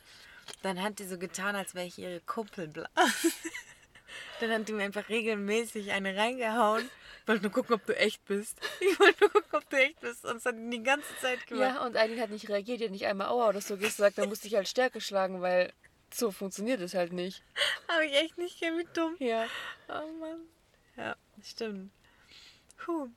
Dann 0.61 0.79
hat 0.79 0.99
die 0.99 1.05
so 1.07 1.17
getan, 1.17 1.55
als 1.55 1.73
wäre 1.73 1.87
ich 1.87 1.97
ihre 1.97 2.19
Kumpel. 2.21 2.71
Dann 4.39 4.51
hat 4.51 4.67
die 4.67 4.73
mir 4.73 4.83
einfach 4.83 5.09
regelmäßig 5.09 5.91
eine 5.91 6.15
reingehauen. 6.15 6.89
Ich 7.21 7.27
wollte 7.27 7.43
nur 7.43 7.51
gucken, 7.51 7.75
ob 7.75 7.85
du 7.85 7.95
echt 7.97 8.23
bist. 8.25 8.59
Ich 8.79 8.99
wollte 8.99 9.21
nur 9.21 9.31
gucken, 9.31 9.49
ob 9.53 9.69
du 9.69 9.77
echt 9.77 9.99
bist. 9.99 10.25
Und 10.25 10.35
das 10.35 10.45
hat 10.45 10.55
die 10.55 10.69
die 10.69 10.83
ganze 10.83 11.17
Zeit 11.19 11.45
gemacht. 11.47 11.75
Ja, 11.75 11.85
und 11.85 11.97
Eileen 11.97 12.21
hat 12.21 12.29
nicht 12.29 12.47
reagiert, 12.47 12.79
die 12.79 12.85
hat 12.85 12.91
nicht 12.91 13.05
einmal 13.05 13.27
Aua 13.27 13.49
oder 13.49 13.61
so 13.61 13.77
gesagt. 13.77 14.17
Dann 14.17 14.29
musste 14.29 14.47
ich 14.47 14.55
halt 14.55 14.67
stärker 14.67 15.01
schlagen, 15.01 15.41
weil 15.41 15.73
so 16.13 16.31
funktioniert 16.31 16.81
es 16.81 16.93
halt 16.93 17.13
nicht. 17.13 17.43
Habe 17.87 18.05
ich 18.05 18.13
echt 18.13 18.37
nicht 18.37 18.59
gern, 18.59 18.77
wie 18.77 18.87
dumm. 18.93 19.15
Ja. 19.19 19.45
Oh 19.89 20.11
Mann. 20.19 20.41
Ja, 20.95 21.15
stimmt. 21.43 21.91
Puh. 22.77 23.09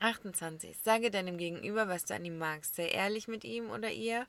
28. 0.00 0.76
Sage 0.82 1.10
deinem 1.10 1.38
Gegenüber, 1.38 1.88
was 1.88 2.04
du 2.04 2.14
an 2.14 2.24
ihm 2.24 2.38
magst. 2.38 2.76
Sei 2.76 2.88
ehrlich 2.88 3.28
mit 3.28 3.44
ihm 3.44 3.70
oder 3.70 3.90
ihr 3.90 4.26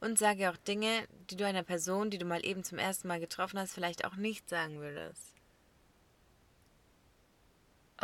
und 0.00 0.18
sage 0.18 0.50
auch 0.50 0.56
Dinge, 0.56 1.06
die 1.30 1.36
du 1.36 1.46
einer 1.46 1.62
Person, 1.62 2.10
die 2.10 2.18
du 2.18 2.24
mal 2.24 2.44
eben 2.44 2.64
zum 2.64 2.78
ersten 2.78 3.06
Mal 3.06 3.20
getroffen 3.20 3.58
hast, 3.58 3.72
vielleicht 3.72 4.04
auch 4.04 4.16
nicht 4.16 4.48
sagen 4.48 4.80
würdest. 4.80 5.31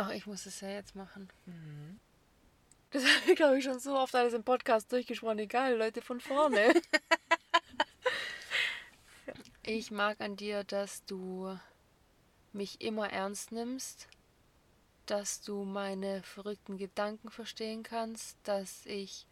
Ach, 0.01 0.11
ich 0.11 0.25
muss 0.25 0.45
es 0.45 0.61
ja 0.61 0.69
jetzt 0.69 0.95
machen. 0.95 1.29
Das 2.91 3.03
habe 3.03 3.31
ich, 3.31 3.35
glaube 3.35 3.57
ich, 3.57 3.65
schon 3.65 3.79
so 3.79 3.97
oft 3.97 4.15
alles 4.15 4.33
im 4.33 4.45
Podcast 4.45 4.89
durchgesprochen. 4.93 5.39
Egal, 5.39 5.75
Leute, 5.75 6.01
von 6.01 6.21
vorne. 6.21 6.71
ich 9.63 9.91
mag 9.91 10.21
an 10.21 10.37
dir, 10.37 10.63
dass 10.63 11.03
du 11.03 11.53
mich 12.53 12.79
immer 12.79 13.09
ernst 13.09 13.51
nimmst, 13.51 14.07
dass 15.05 15.41
du 15.41 15.65
meine 15.65 16.23
verrückten 16.23 16.77
Gedanken 16.77 17.29
verstehen 17.29 17.83
kannst, 17.83 18.37
dass 18.43 18.85
ich 18.85 19.27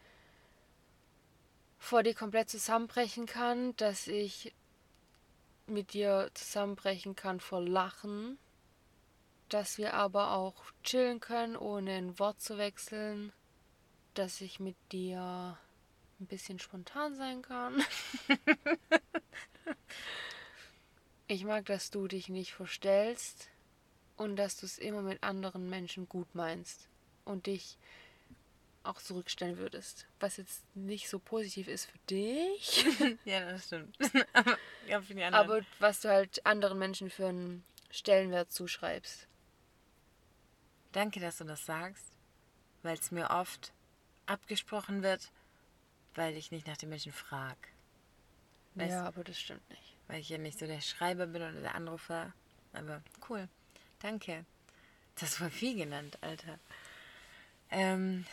vor 1.80 2.04
dir 2.04 2.14
komplett 2.14 2.50
zusammenbrechen 2.50 3.26
kann, 3.26 3.74
dass 3.78 4.08
ich 4.08 4.54
mit 5.66 5.94
dir 5.94 6.30
zusammenbrechen 6.34 7.16
kann 7.16 7.40
vor 7.40 7.62
Lachen 7.62 8.38
dass 9.50 9.78
wir 9.78 9.94
aber 9.94 10.32
auch 10.34 10.56
chillen 10.84 11.20
können, 11.20 11.56
ohne 11.56 11.94
ein 11.94 12.20
Wort 12.20 12.42
zu 12.42 12.58
wechseln. 12.58 13.32
Dass 14.14 14.42
ich 14.42 14.60
mit 14.60 14.76
dir 14.92 15.58
ein 16.20 16.26
bisschen 16.26 16.60
spontan 16.60 17.16
sein 17.16 17.42
kann. 17.42 17.84
ich 21.28 21.44
mag, 21.44 21.66
dass 21.66 21.92
du 21.92 22.08
dich 22.08 22.30
nicht 22.30 22.54
verstellst 22.54 23.50
und 24.16 24.36
dass 24.36 24.58
du 24.58 24.66
es 24.66 24.78
immer 24.78 25.02
mit 25.02 25.22
anderen 25.24 25.70
Menschen 25.70 26.10
gut 26.10 26.34
meinst 26.34 26.90
und 27.24 27.46
dich 27.46 27.78
auch 28.84 29.02
zurückstellen 29.02 29.58
würdest. 29.58 30.08
Was 30.20 30.38
jetzt 30.38 30.64
nicht 30.76 31.10
so 31.10 31.20
positiv 31.20 31.68
ist 31.68 31.86
für 31.86 32.00
dich. 32.10 32.86
ja, 33.26 33.52
das 33.52 33.66
stimmt. 33.66 33.98
ja, 34.88 35.00
die 35.02 35.24
anderen. 35.24 35.34
Aber 35.34 35.62
was 35.80 36.02
du 36.02 36.10
halt 36.10 36.46
anderen 36.46 36.80
Menschen 36.80 37.10
für 37.10 37.28
einen 37.28 37.64
Stellenwert 37.92 38.52
zuschreibst. 38.52 39.28
Danke, 40.92 41.20
dass 41.20 41.38
du 41.38 41.44
das 41.44 41.66
sagst, 41.66 42.12
weil 42.84 42.98
es 42.98 43.12
mir 43.12 43.30
oft 43.30 43.74
abgesprochen 44.26 45.04
wird, 45.04 45.32
weil 46.16 46.36
ich 46.36 46.52
nicht 46.52 46.68
nach 46.68 46.78
den 46.78 46.90
Menschen 46.90 47.12
frage. 47.12 47.58
Ja, 48.76 49.06
aber 49.06 49.24
das 49.24 49.40
stimmt 49.40 49.68
nicht. 49.70 49.96
Weil 50.08 50.22
ich 50.22 50.30
ja 50.30 50.38
nicht 50.38 50.60
so 50.60 50.68
der 50.68 50.82
Schreiber 50.82 51.28
bin 51.28 51.42
oder 51.42 51.52
der 51.52 51.76
Anrufer. 51.76 52.34
Aber 52.74 53.02
cool. 53.30 53.48
Danke. 54.00 54.46
Das 55.16 55.42
war 55.42 55.50
viel 55.50 55.76
genannt, 55.76 56.18
Alter. 56.22 56.60
Ähm, 57.72 58.26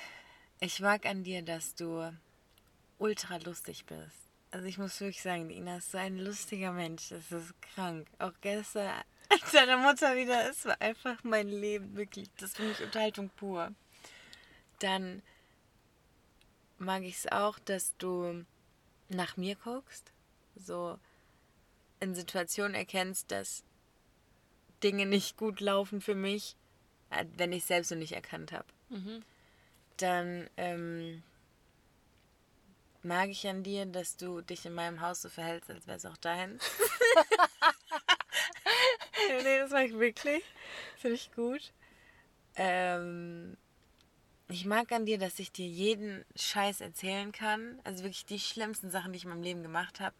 ich 0.60 0.80
mag 0.80 1.06
an 1.06 1.24
dir, 1.24 1.42
dass 1.42 1.74
du 1.74 2.12
ultra 2.98 3.38
lustig 3.38 3.86
bist. 3.86 4.16
Also 4.50 4.66
ich 4.66 4.78
muss 4.78 5.00
wirklich 5.00 5.22
sagen, 5.22 5.50
Ina 5.50 5.78
ist 5.78 5.90
so 5.90 5.98
ein 5.98 6.18
lustiger 6.18 6.72
Mensch. 6.72 7.08
Das 7.08 7.32
ist 7.32 7.60
krank. 7.62 8.06
Auch 8.18 8.32
gestern, 8.40 9.02
als 9.28 9.52
deine 9.52 9.76
Mutter 9.76 10.16
wieder 10.16 10.48
ist, 10.48 10.64
war 10.64 10.80
einfach 10.80 11.22
mein 11.24 11.48
Leben 11.48 11.96
wirklich. 11.96 12.28
Das 12.36 12.50
ist 12.50 12.56
für 12.56 12.64
mich 12.64 12.82
Unterhaltung 12.82 13.30
pur. 13.30 13.72
Dann 14.80 15.22
mag 16.78 17.02
ich 17.02 17.16
es 17.16 17.32
auch, 17.32 17.58
dass 17.58 17.96
du 17.98 18.44
nach 19.08 19.36
mir 19.36 19.56
guckst. 19.56 20.12
So 20.56 20.98
in 22.00 22.14
Situationen 22.14 22.74
erkennst, 22.74 23.30
dass 23.30 23.64
Dinge 24.82 25.06
nicht 25.06 25.36
gut 25.36 25.60
laufen 25.60 26.00
für 26.00 26.14
mich, 26.14 26.56
äh, 27.10 27.24
wenn 27.36 27.52
ich 27.52 27.62
es 27.62 27.68
selbst 27.68 27.90
noch 27.90 27.98
nicht 27.98 28.12
erkannt 28.12 28.52
habe. 28.52 28.66
Mhm. 28.90 29.22
Dann 29.96 30.50
ähm, 30.56 31.22
mag 33.02 33.28
ich 33.30 33.46
an 33.48 33.62
dir, 33.62 33.86
dass 33.86 34.16
du 34.16 34.40
dich 34.42 34.66
in 34.66 34.74
meinem 34.74 35.00
Haus 35.00 35.22
so 35.22 35.28
verhältst, 35.28 35.70
als 35.70 35.86
wäre 35.86 35.96
es 35.96 36.06
auch 36.06 36.16
dein. 36.18 36.58
nee, 39.42 39.58
das 39.58 39.70
mag 39.70 39.86
ich 39.86 39.98
wirklich. 39.98 40.42
Finde 40.96 41.16
ich 41.16 41.32
gut. 41.32 41.72
Ähm, 42.56 43.56
ich 44.48 44.64
mag 44.64 44.92
an 44.92 45.06
dir, 45.06 45.18
dass 45.18 45.38
ich 45.38 45.52
dir 45.52 45.66
jeden 45.66 46.24
Scheiß 46.36 46.80
erzählen 46.80 47.32
kann. 47.32 47.80
Also 47.84 48.04
wirklich 48.04 48.26
die 48.26 48.38
schlimmsten 48.38 48.90
Sachen, 48.90 49.12
die 49.12 49.18
ich 49.18 49.24
in 49.24 49.30
meinem 49.30 49.42
Leben 49.42 49.62
gemacht 49.62 50.00
habe. 50.00 50.14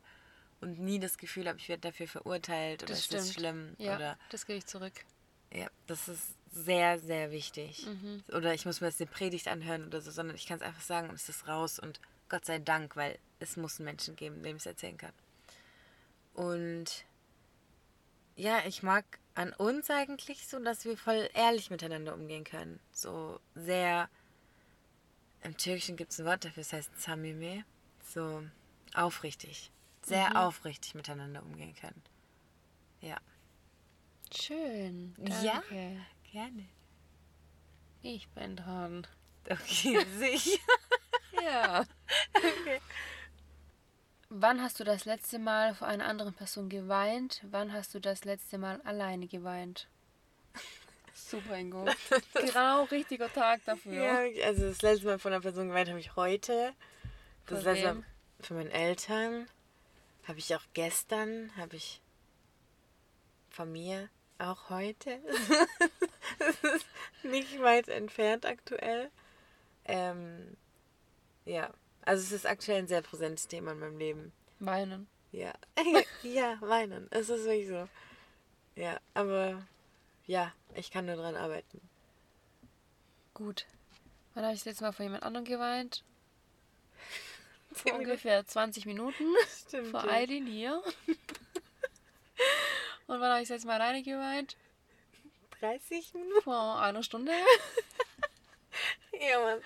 Und 0.61 0.79
nie 0.81 0.99
das 0.99 1.19
Gefühl 1.19 1.47
habe, 1.47 1.59
ich 1.59 1.69
werde 1.69 1.83
dafür 1.83 2.09
verurteilt 2.09 2.83
oder 2.83 2.95
das 2.95 3.11
es 3.11 3.27
ist 3.27 3.35
schlimm. 3.35 3.75
Ja, 3.79 3.97
oder, 3.97 4.19
das 4.31 4.47
gehe 4.47 4.57
ich 4.57 4.65
zurück. 4.65 5.05
Ja, 5.53 5.69
das 5.87 6.09
ist 6.09 6.35
sehr, 6.53 6.99
sehr 6.99 7.31
wichtig. 7.31 7.87
Mhm. 7.87 8.25
Oder 8.33 8.55
ich 8.55 8.65
muss 8.65 8.81
mir 8.81 8.87
jetzt 8.87 9.01
eine 9.01 9.11
Predigt 9.11 9.49
anhören 9.49 9.87
oder 9.87 10.01
so, 10.01 10.11
sondern 10.11 10.37
ich 10.37 10.47
kann 10.47 10.57
es 10.57 10.63
einfach 10.63 10.81
sagen 10.81 11.11
und 11.11 11.17
es 11.17 11.29
ist 11.29 11.47
raus. 11.47 11.79
Und 11.79 12.01
Gott 12.29 12.47
sei 12.47 12.59
Dank, 12.59 12.97
weil 12.97 13.19
es 13.41 13.57
muss 13.57 13.79
einen 13.79 13.87
Menschen 13.87 14.17
geben, 14.17 14.43
dem 14.43 14.57
ich 14.57 14.63
es 14.63 14.67
erzählen 14.67 14.97
kann. 14.97 15.13
Und 16.33 17.05
ja, 18.37 18.63
ich 18.67 18.83
mag 18.83 19.05
an 19.35 19.53
uns 19.53 19.91
eigentlich 19.91 20.47
so, 20.47 20.59
dass 20.59 20.85
wir 20.85 20.97
voll 20.97 21.29
ehrlich 21.35 21.71
miteinander 21.71 22.15
umgehen 22.15 22.45
können. 22.45 22.81
So 22.93 23.41
sehr. 23.55 24.09
Im 25.43 25.57
Türkischen 25.57 25.97
gibt 25.97 26.13
es 26.13 26.21
ein 26.21 26.27
Wort 26.27 26.45
dafür, 26.45 26.63
das 26.63 26.73
heißt 26.73 27.01
Samime. 27.01 27.65
So 28.03 28.43
aufrichtig. 28.95 29.71
Sehr 30.03 30.31
mhm. 30.31 30.37
aufrichtig 30.37 30.95
miteinander 30.95 31.43
umgehen 31.43 31.75
können. 31.75 32.03
Ja. 33.01 33.19
Schön. 34.35 35.15
Danke. 35.19 35.45
Ja, 35.45 35.63
gerne. 36.33 36.69
Ich 38.03 38.29
bin 38.31 38.57
dran. 38.57 39.07
Okay, 39.49 40.05
sicher. 40.19 40.59
ja. 41.43 41.85
Okay. 42.35 42.81
Wann 44.29 44.63
hast 44.63 44.81
du 44.81 44.85
das 44.85 45.05
letzte 45.05 45.39
Mal 45.39 45.75
vor 45.75 45.87
einer 45.87 46.07
anderen 46.07 46.35
Person 46.35 46.69
geweint? 46.69 47.43
Wann 47.51 47.73
hast 47.73 47.95
du 47.95 48.01
das 48.01 48.25
letzte 48.25 48.59
Mal 48.59 48.81
alleine 48.83 49.27
geweint? 49.27 49.87
Super, 51.15 51.57
Ingo. 51.57 51.85
genau, 52.35 52.85
richtiger 52.85 53.33
Tag 53.33 53.65
dafür. 53.65 53.93
Ja, 53.93 54.47
also 54.47 54.69
das 54.69 54.83
letzte 54.83 55.07
Mal 55.07 55.19
von 55.19 55.33
einer 55.33 55.43
Person 55.43 55.69
geweint 55.69 55.89
habe 55.89 56.01
ich 56.01 56.17
heute. 56.17 56.73
Das 57.47 57.63
von 57.63 57.73
letzte 57.73 57.95
Mal 57.95 58.05
von 58.41 58.57
meinen 58.57 58.71
Eltern. 58.71 59.47
Habe 60.27 60.39
ich 60.39 60.55
auch 60.55 60.65
gestern. 60.73 61.55
Habe 61.57 61.77
ich 61.77 62.01
von 63.51 63.71
mir 63.71 64.09
auch 64.39 64.71
heute. 64.71 65.21
das 66.39 66.57
ist 66.75 66.87
nicht 67.23 67.61
weit 67.61 67.89
entfernt 67.89 68.47
aktuell. 68.47 69.11
Ähm, 69.85 70.57
ja, 71.45 71.71
also 72.07 72.23
es 72.23 72.33
ist 72.33 72.47
aktuell 72.47 72.79
ein 72.79 72.89
sehr 72.89 73.03
präsentes 73.03 73.49
Thema 73.49 73.73
in 73.73 73.81
meinem 73.81 73.99
Leben. 73.99 74.33
Weinen. 74.61 75.09
Ja, 75.33 75.53
ja, 76.23 76.57
weinen. 76.61 77.09
Es 77.11 77.29
ist 77.29 77.45
wirklich 77.45 77.69
so. 77.69 77.89
Ja, 78.77 78.99
aber 79.15 79.67
ja, 80.27 80.53
ich 80.75 80.91
kann 80.91 81.07
nur 81.07 81.17
dran 81.17 81.37
arbeiten. 81.37 81.81
Gut. 83.35 83.67
Wann 84.35 84.45
habe 84.45 84.55
ich 84.55 84.61
das 84.61 84.67
letzte 84.67 84.85
Mal 84.85 84.93
von 84.93 85.05
jemand 85.05 85.23
anderem 85.23 85.45
geweint? 85.45 86.05
Vor 87.73 87.95
ungefähr 87.95 88.47
20 88.47 88.87
Minuten. 88.87 89.25
Stimmt. 89.67 89.91
Vor 89.91 90.09
Eileen 90.09 90.47
hier. 90.47 90.83
Und 93.07 93.21
wann 93.21 93.31
habe 93.31 93.43
ich 93.43 93.49
das 93.49 93.57
letzte 93.57 93.67
Mal 93.67 93.81
alleine 93.81 94.03
geweint? 94.03 94.57
30 95.61 96.15
Minuten? 96.15 96.43
Vor 96.43 96.81
einer 96.81 97.03
Stunde. 97.03 97.33
ja, 99.13 99.41
Mann. 99.41 99.61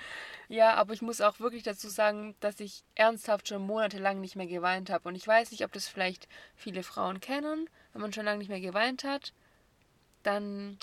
Ja, 0.48 0.74
aber 0.74 0.94
ich 0.94 1.02
muss 1.02 1.20
auch 1.20 1.40
wirklich 1.40 1.62
dazu 1.62 1.88
sagen, 1.88 2.34
dass 2.40 2.58
ich 2.58 2.82
ernsthaft 2.94 3.48
schon 3.48 3.66
monatelang 3.66 4.20
nicht 4.20 4.34
mehr 4.34 4.46
geweint 4.46 4.88
habe. 4.88 5.08
Und 5.08 5.14
ich 5.14 5.26
weiß 5.26 5.50
nicht, 5.50 5.62
ob 5.64 5.72
das 5.72 5.88
vielleicht 5.88 6.26
viele 6.56 6.82
Frauen 6.82 7.20
kennen. 7.20 7.68
Wenn 7.92 8.00
man 8.00 8.12
schon 8.14 8.24
lange 8.24 8.38
nicht 8.38 8.48
mehr 8.48 8.60
geweint 8.60 9.04
hat, 9.04 9.34
dann 10.22 10.78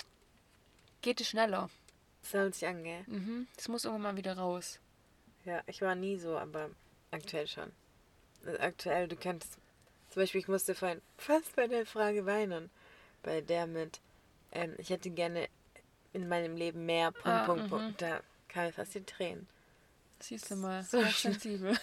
geht 1.02 1.20
es 1.20 1.28
schneller. 1.28 1.68
Das 2.22 2.30
soll 2.30 2.54
sich 2.54 2.66
an, 2.66 2.84
gell? 2.84 3.02
Mhm. 3.06 3.48
Das 3.56 3.66
muss 3.66 3.84
irgendwann 3.84 4.14
mal 4.14 4.16
wieder 4.16 4.36
raus. 4.36 4.78
Ja, 5.44 5.62
ich 5.66 5.82
war 5.82 5.96
nie 5.96 6.16
so, 6.16 6.38
aber 6.38 6.70
aktuell 7.10 7.48
schon. 7.48 7.72
Also 8.44 8.58
aktuell, 8.60 9.08
du 9.08 9.16
könntest. 9.16 9.58
Zum 10.10 10.22
Beispiel, 10.22 10.40
ich 10.40 10.48
musste 10.48 10.74
vorhin 10.76 11.02
fast 11.18 11.56
bei 11.56 11.66
der 11.66 11.86
Frage 11.86 12.24
weinen. 12.24 12.70
Bei 13.22 13.40
der 13.40 13.66
mit, 13.66 14.00
ähm, 14.52 14.74
ich 14.78 14.90
hätte 14.90 15.10
gerne 15.10 15.48
in 16.12 16.28
meinem 16.28 16.56
Leben 16.56 16.86
mehr 16.86 17.10
Punkt, 17.10 17.26
ah, 17.26 17.44
Punkt, 17.44 17.68
Punkt. 17.68 18.02
Da 18.02 18.20
kam 18.48 18.72
fast 18.72 18.94
die 18.94 19.02
Tränen. 19.02 19.48
Siehst 20.20 20.50
du 20.50 20.56
mal, 20.56 20.82
so 20.82 21.02
sensibel. 21.02 21.76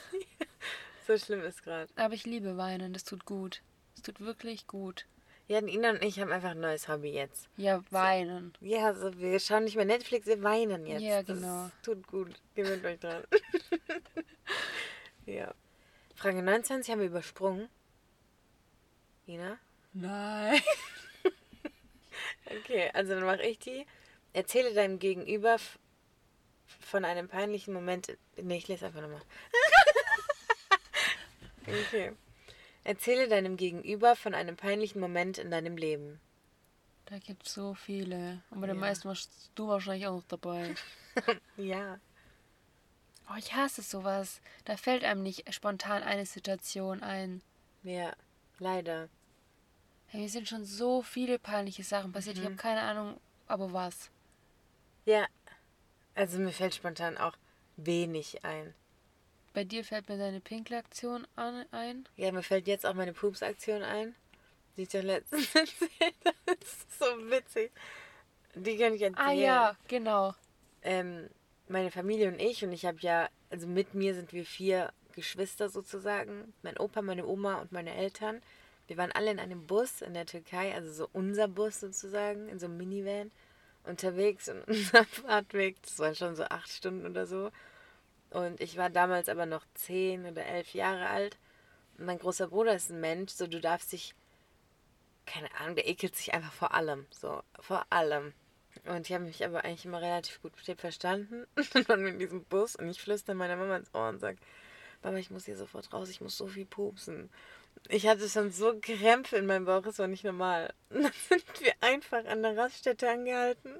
so 1.07 1.17
schlimm 1.17 1.43
ist 1.43 1.63
gerade. 1.63 1.91
Aber 1.95 2.13
ich 2.13 2.25
liebe 2.25 2.57
Weinen, 2.57 2.93
das 2.93 3.03
tut 3.03 3.25
gut. 3.25 3.61
Es 3.95 4.01
tut 4.01 4.19
wirklich 4.19 4.67
gut. 4.67 5.05
Ja, 5.47 5.59
Ina 5.59 5.91
und 5.91 6.03
ich 6.03 6.19
haben 6.19 6.31
einfach 6.31 6.51
ein 6.51 6.61
neues 6.61 6.87
Hobby 6.87 7.11
jetzt. 7.11 7.49
Ja, 7.57 7.83
weinen. 7.91 8.53
So, 8.59 8.65
ja, 8.65 8.93
so, 8.93 9.17
wir 9.19 9.39
schauen 9.39 9.65
nicht 9.65 9.75
mehr 9.75 9.85
Netflix, 9.85 10.25
wir 10.25 10.41
weinen 10.41 10.85
jetzt. 10.85 11.01
Ja, 11.01 11.21
genau. 11.21 11.65
Das 11.65 11.71
tut 11.83 12.07
gut. 12.07 12.41
Gewöhnt 12.55 12.85
euch 12.85 12.99
dran. 12.99 13.23
ja. 15.25 15.53
Frage 16.15 16.41
29 16.41 16.91
haben 16.91 16.99
wir 16.99 17.07
übersprungen. 17.07 17.67
Ina? 19.27 19.57
Nein. 19.91 20.61
okay, 22.45 22.89
also 22.93 23.13
dann 23.13 23.25
mache 23.25 23.43
ich 23.43 23.59
die. 23.59 23.85
Erzähle 24.31 24.73
deinem 24.73 24.97
Gegenüber 24.97 25.57
von 26.79 27.05
einem 27.05 27.27
peinlichen 27.27 27.73
Moment. 27.73 28.17
Nee, 28.37 28.57
ich 28.57 28.67
lese 28.67 28.85
einfach 28.85 29.01
nochmal. 29.01 29.21
okay. 31.67 32.13
Erzähle 32.83 33.27
deinem 33.27 33.55
Gegenüber 33.57 34.15
von 34.15 34.33
einem 34.35 34.57
peinlichen 34.57 34.99
Moment 34.99 35.37
in 35.37 35.51
deinem 35.51 35.77
Leben. 35.77 36.19
Da 37.05 37.17
gibt 37.19 37.45
es 37.47 37.53
so 37.53 37.73
viele. 37.73 38.41
Aber 38.51 38.61
ja. 38.61 38.73
den 38.73 38.79
meisten 38.79 39.07
warst 39.07 39.51
du 39.55 39.67
wahrscheinlich 39.67 40.07
auch 40.07 40.15
noch 40.15 40.27
dabei. 40.27 40.75
ja. 41.57 41.99
Oh, 43.29 43.35
ich 43.37 43.53
hasse 43.53 43.81
sowas. 43.81 44.41
Da 44.65 44.77
fällt 44.77 45.03
einem 45.03 45.23
nicht 45.23 45.53
spontan 45.53 46.03
eine 46.03 46.25
Situation 46.25 47.01
ein. 47.03 47.41
Ja, 47.83 48.13
leider. 48.59 49.09
Hey, 50.07 50.21
mir 50.21 50.29
sind 50.29 50.47
schon 50.47 50.65
so 50.65 51.01
viele 51.01 51.39
peinliche 51.39 51.83
Sachen 51.83 52.11
passiert. 52.11 52.37
Mhm. 52.37 52.41
Ich 52.41 52.45
habe 52.47 52.57
keine 52.57 52.81
Ahnung, 52.81 53.19
aber 53.47 53.73
was. 53.73 54.09
Ja, 55.05 55.25
also 56.15 56.39
mir 56.39 56.51
fällt 56.51 56.75
spontan 56.75 57.17
auch 57.17 57.35
wenig 57.77 58.43
ein. 58.43 58.73
Bei 59.53 59.63
dir 59.63 59.83
fällt 59.83 60.09
mir 60.09 60.17
deine 60.17 60.39
Pinkelaktion 60.39 61.27
ein? 61.35 62.07
Ja, 62.15 62.31
mir 62.31 62.43
fällt 62.43 62.67
jetzt 62.67 62.85
auch 62.85 62.95
meine 62.95 63.13
Pups-Aktion 63.13 63.83
ein. 63.83 64.15
Die 64.75 64.83
ich 64.83 64.89
doch 64.89 65.03
letztens 65.03 65.53
erzählt 65.55 66.15
Das 66.45 66.57
ist 66.57 66.99
so 66.99 67.05
witzig. 67.29 67.71
Die 68.55 68.77
kann 68.77 68.93
ich 68.93 69.01
erzählen. 69.01 69.15
Ah 69.17 69.31
ja, 69.31 69.77
genau. 69.87 70.33
ähm, 70.81 71.29
meine 71.67 71.91
Familie 71.91 72.27
und 72.27 72.39
ich, 72.39 72.63
und 72.63 72.71
ich 72.71 72.85
habe 72.85 72.97
ja, 73.01 73.29
also 73.49 73.67
mit 73.67 73.93
mir 73.93 74.15
sind 74.15 74.33
wir 74.33 74.45
vier 74.45 74.91
Geschwister 75.13 75.69
sozusagen, 75.69 76.53
mein 76.63 76.77
Opa, 76.77 77.01
meine 77.01 77.25
Oma 77.27 77.61
und 77.61 77.71
meine 77.71 77.93
Eltern. 77.93 78.41
Wir 78.87 78.97
waren 78.97 79.11
alle 79.11 79.31
in 79.31 79.39
einem 79.39 79.65
Bus 79.65 80.01
in 80.01 80.13
der 80.13 80.25
Türkei, 80.25 80.73
also 80.73 80.91
so 80.91 81.09
unser 81.13 81.47
Bus 81.47 81.79
sozusagen, 81.79 82.49
in 82.49 82.59
so 82.59 82.65
einem 82.65 82.77
Minivan 82.77 83.31
unterwegs 83.85 84.49
und 84.49 84.61
unser 84.67 85.05
Fahrtweg, 85.05 85.81
das 85.83 85.99
waren 85.99 86.15
schon 86.15 86.35
so 86.35 86.43
acht 86.43 86.69
Stunden 86.69 87.05
oder 87.05 87.25
so. 87.25 87.51
Und 88.29 88.61
ich 88.61 88.77
war 88.77 88.89
damals 88.89 89.29
aber 89.29 89.45
noch 89.45 89.65
zehn 89.75 90.25
oder 90.25 90.45
elf 90.45 90.73
Jahre 90.73 91.07
alt. 91.09 91.37
Und 91.97 92.05
mein 92.05 92.19
großer 92.19 92.47
Bruder 92.47 92.73
ist 92.75 92.89
ein 92.89 92.99
Mensch, 92.99 93.31
so 93.31 93.45
du 93.45 93.59
darfst 93.59 93.91
dich, 93.91 94.15
keine 95.25 95.53
Ahnung, 95.59 95.75
der 95.75 95.87
ekelt 95.87 96.15
sich 96.15 96.33
einfach 96.33 96.51
vor 96.51 96.73
allem, 96.73 97.05
so 97.11 97.43
vor 97.59 97.85
allem. 97.91 98.33
Und 98.85 99.07
ich 99.07 99.13
habe 99.13 99.25
mich 99.25 99.45
aber 99.45 99.63
eigentlich 99.63 99.85
immer 99.85 100.01
relativ 100.01 100.41
gut 100.41 100.53
verstanden. 100.77 101.45
Und 101.55 101.75
dann 101.75 101.87
waren 101.87 102.03
wir 102.03 102.11
in 102.11 102.19
diesem 102.19 102.43
Bus 102.43 102.75
und 102.75 102.89
ich 102.89 102.99
flüstere 102.99 103.35
meiner 103.35 103.55
Mama 103.55 103.77
ins 103.77 103.93
Ohr 103.93 104.09
und 104.09 104.19
sage, 104.19 104.37
Mama, 105.03 105.17
ich 105.17 105.29
muss 105.29 105.45
hier 105.45 105.55
sofort 105.55 105.93
raus, 105.93 106.09
ich 106.09 106.21
muss 106.21 106.35
so 106.35 106.47
viel 106.47 106.65
pupsen. 106.65 107.29
Ich 107.89 108.07
hatte 108.07 108.29
schon 108.29 108.51
so 108.51 108.73
Krämpfe 108.79 109.37
in 109.37 109.45
meinem 109.45 109.65
Bauch, 109.65 109.81
das 109.81 109.99
war 109.99 110.07
nicht 110.07 110.23
normal. 110.23 110.73
Und 110.89 111.03
dann 111.03 111.11
sind 111.29 111.43
wir 111.59 111.73
einfach 111.81 112.25
an 112.25 112.43
der 112.43 112.55
Raststätte 112.55 113.09
angehalten 113.09 113.73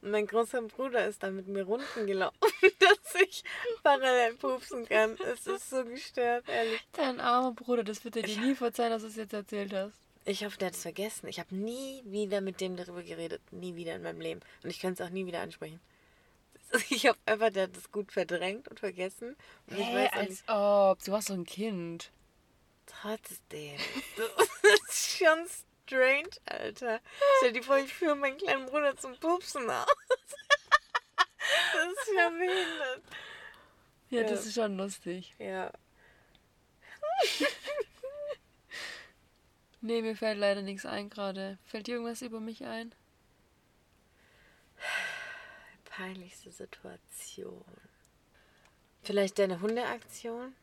und 0.00 0.10
mein 0.10 0.26
großer 0.26 0.62
Bruder 0.62 1.06
ist 1.06 1.22
da 1.22 1.30
mit 1.30 1.46
mir 1.48 1.64
runden 1.64 2.06
gelaufen, 2.06 2.36
dass 2.80 3.22
ich 3.22 3.44
parallel 3.82 4.34
pupsen 4.34 4.88
kann. 4.88 5.16
Es 5.32 5.46
ist 5.46 5.70
so 5.70 5.84
gestört, 5.84 6.48
ehrlich. 6.48 6.80
Dein 6.92 7.20
armer 7.20 7.52
Bruder, 7.52 7.84
das 7.84 8.04
wird 8.04 8.14
dir 8.14 8.26
nie 8.26 8.54
verzeihen, 8.54 8.90
dass 8.90 9.02
du 9.02 9.08
es 9.08 9.16
jetzt 9.16 9.34
erzählt 9.34 9.72
hast. 9.74 9.98
Ich 10.24 10.44
hoffe, 10.44 10.58
der 10.58 10.68
hat 10.68 10.74
es 10.74 10.82
vergessen. 10.82 11.28
Ich 11.28 11.38
habe 11.38 11.54
nie 11.54 12.02
wieder 12.04 12.40
mit 12.40 12.60
dem 12.60 12.76
darüber 12.76 13.02
geredet. 13.02 13.40
Nie 13.52 13.76
wieder 13.76 13.94
in 13.94 14.02
meinem 14.02 14.20
Leben. 14.20 14.40
Und 14.64 14.70
ich 14.70 14.80
kann 14.80 14.94
es 14.94 15.00
auch 15.00 15.10
nie 15.10 15.26
wieder 15.26 15.40
ansprechen. 15.40 15.80
Ich 16.90 17.06
hoffe 17.06 17.18
einfach, 17.26 17.50
der 17.50 17.64
hat 17.64 17.76
es 17.76 17.92
gut 17.92 18.10
verdrängt 18.10 18.66
und 18.66 18.80
vergessen. 18.80 19.36
Und 19.68 19.78
ich 19.78 19.86
Hä, 19.86 19.94
weiß 19.94 20.10
auch 20.10 20.16
als 20.16 20.98
ob, 20.98 21.04
du 21.04 21.12
warst 21.12 21.28
so 21.28 21.34
ein 21.34 21.46
Kind. 21.46 22.10
Trotzdem. 23.06 23.76
Das 24.16 24.48
ist 24.88 25.18
schon 25.18 25.46
strange, 25.86 26.30
Alter. 26.46 27.00
Stell 27.38 27.52
dir 27.52 27.62
vor, 27.62 27.76
ich 27.78 27.92
führe 27.92 28.16
meinen 28.16 28.38
kleinen 28.38 28.66
Bruder 28.66 28.96
zum 28.96 29.16
Pupsen 29.18 29.68
aus. 29.70 29.86
Das 31.72 31.92
ist 31.92 32.14
ja 32.16 32.28
behindert. 32.30 33.02
Ja, 34.10 34.22
Ja. 34.22 34.26
das 34.28 34.46
ist 34.46 34.54
schon 34.54 34.76
lustig. 34.76 35.32
Ja. 35.38 35.70
Nee, 39.80 40.02
mir 40.02 40.16
fällt 40.16 40.38
leider 40.38 40.62
nichts 40.62 40.84
ein 40.86 41.08
gerade. 41.08 41.58
Fällt 41.66 41.86
dir 41.86 41.92
irgendwas 41.94 42.22
über 42.22 42.40
mich 42.40 42.64
ein? 42.64 42.92
Peinlichste 45.84 46.50
Situation. 46.50 47.64
Vielleicht 49.04 49.38
deine 49.38 49.60
Hundeaktion? 49.60 50.54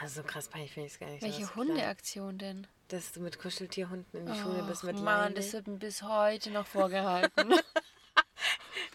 Also 0.00 0.22
so 0.22 0.26
krass 0.26 0.48
peinlich 0.48 0.72
finde 0.72 0.86
ich 0.88 0.94
es 0.94 0.98
gar 1.00 1.08
nicht. 1.10 1.22
Welche. 1.22 1.54
Hundeaktion 1.54 2.38
denn? 2.38 2.66
Dass 2.88 3.12
du 3.12 3.20
mit 3.20 3.38
Kuscheltierhunden 3.38 4.20
in 4.20 4.26
die 4.32 4.38
Schule 4.38 4.62
bist 4.64 4.84
mit 4.84 4.96
Mann, 4.96 5.04
Leine. 5.04 5.34
das 5.34 5.52
wird 5.52 5.66
mir 5.66 5.76
bis 5.78 6.02
heute 6.02 6.50
noch 6.50 6.66
vorgehalten. 6.78 7.54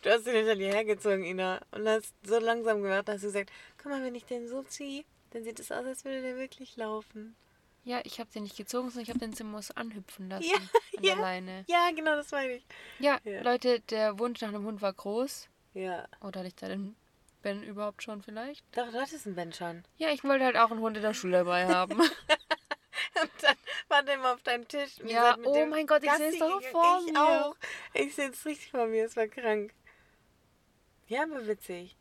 Du 0.04 0.12
hast 0.12 0.28
ihn 0.28 0.34
hinter 0.34 0.56
dir 0.56 0.68
hergezogen, 0.74 1.24
Ina. 1.24 1.60
Und 1.72 1.88
hast 1.88 2.14
so 2.26 2.38
langsam 2.40 2.82
gemacht, 2.82 3.08
hast 3.10 3.24
du 3.24 3.28
gesagt, 3.28 3.52
guck 3.82 3.92
mal, 3.92 4.04
wenn 4.04 4.16
ich 4.16 4.26
den 4.26 4.48
so 4.48 4.62
ziehe, 4.64 5.04
dann 5.32 5.44
sieht 5.44 5.60
es 5.60 5.72
aus, 5.72 5.86
als 5.86 6.06
würde 6.06 6.22
der 6.22 6.36
wirklich 6.38 6.76
laufen. 6.78 7.36
ja, 7.84 8.00
ich 8.04 8.20
habe 8.20 8.30
den 8.32 8.44
nicht 8.44 8.56
gezogen, 8.58 8.90
sondern 8.90 9.04
ich 9.04 9.10
habe 9.10 9.20
den 9.20 9.34
Zimmers 9.34 9.72
anhüpfen 9.72 10.30
lassen. 10.30 10.46
Ja, 10.46 10.56
an 10.58 11.04
ja. 11.04 11.14
der 11.16 11.22
Leine. 11.22 11.66
Ja, 11.68 11.90
genau, 11.96 12.16
das 12.16 12.32
meine 12.32 12.54
ich. 12.54 12.66
Ja, 13.00 13.20
Ja. 13.24 13.42
Leute, 13.42 13.80
der 13.82 14.20
Wunsch 14.20 14.40
nach 14.42 14.50
einem 14.50 14.66
Hund 14.66 14.82
war 14.82 14.94
groß. 14.94 15.50
Ja. 15.74 16.08
Oder 16.22 16.40
hatte 16.42 16.48
ich 16.50 16.56
da 16.56 16.68
den 16.68 16.96
Ben 17.42 17.64
überhaupt 17.64 18.04
schon 18.04 18.22
vielleicht? 18.22 18.66
Doch, 18.76 18.92
du 18.92 19.00
hattest 19.00 19.26
einen 19.26 19.36
Ben 19.36 19.54
schon. 19.54 19.84
Ja, 19.98 20.10
ich 20.10 20.24
wollte 20.24 20.46
halt 20.46 20.58
auch 20.58 20.72
einen 20.72 20.82
Hund 20.82 20.98
in 20.98 21.04
der 21.04 21.14
Schule 21.14 21.40
dabei 21.40 21.68
haben. 21.68 22.00
Und 23.22 23.32
dann 23.42 23.56
war 23.88 24.04
der 24.04 24.16
immer 24.16 24.34
auf 24.34 24.44
deinem 24.44 24.68
Tisch. 24.68 24.98
Ja, 25.04 25.38
mit 25.38 25.48
oh 25.48 25.66
mein 25.66 25.88
Gott, 25.88 26.04
ich 26.04 26.10
Gassi 26.10 26.32
seh's 26.32 26.40
doch 26.40 26.62
vor 26.64 27.02
ich 27.06 27.14
mir. 27.14 27.22
auch. 27.22 27.56
Ich 27.94 28.16
sehe 28.16 28.30
es 28.30 28.46
richtig 28.46 28.72
vor 28.72 28.88
mir, 28.88 29.06
es 29.06 29.16
war 29.16 29.28
krank. 29.28 29.74
Ja, 31.08 31.24
aber 31.24 31.48
witzig. 31.48 31.98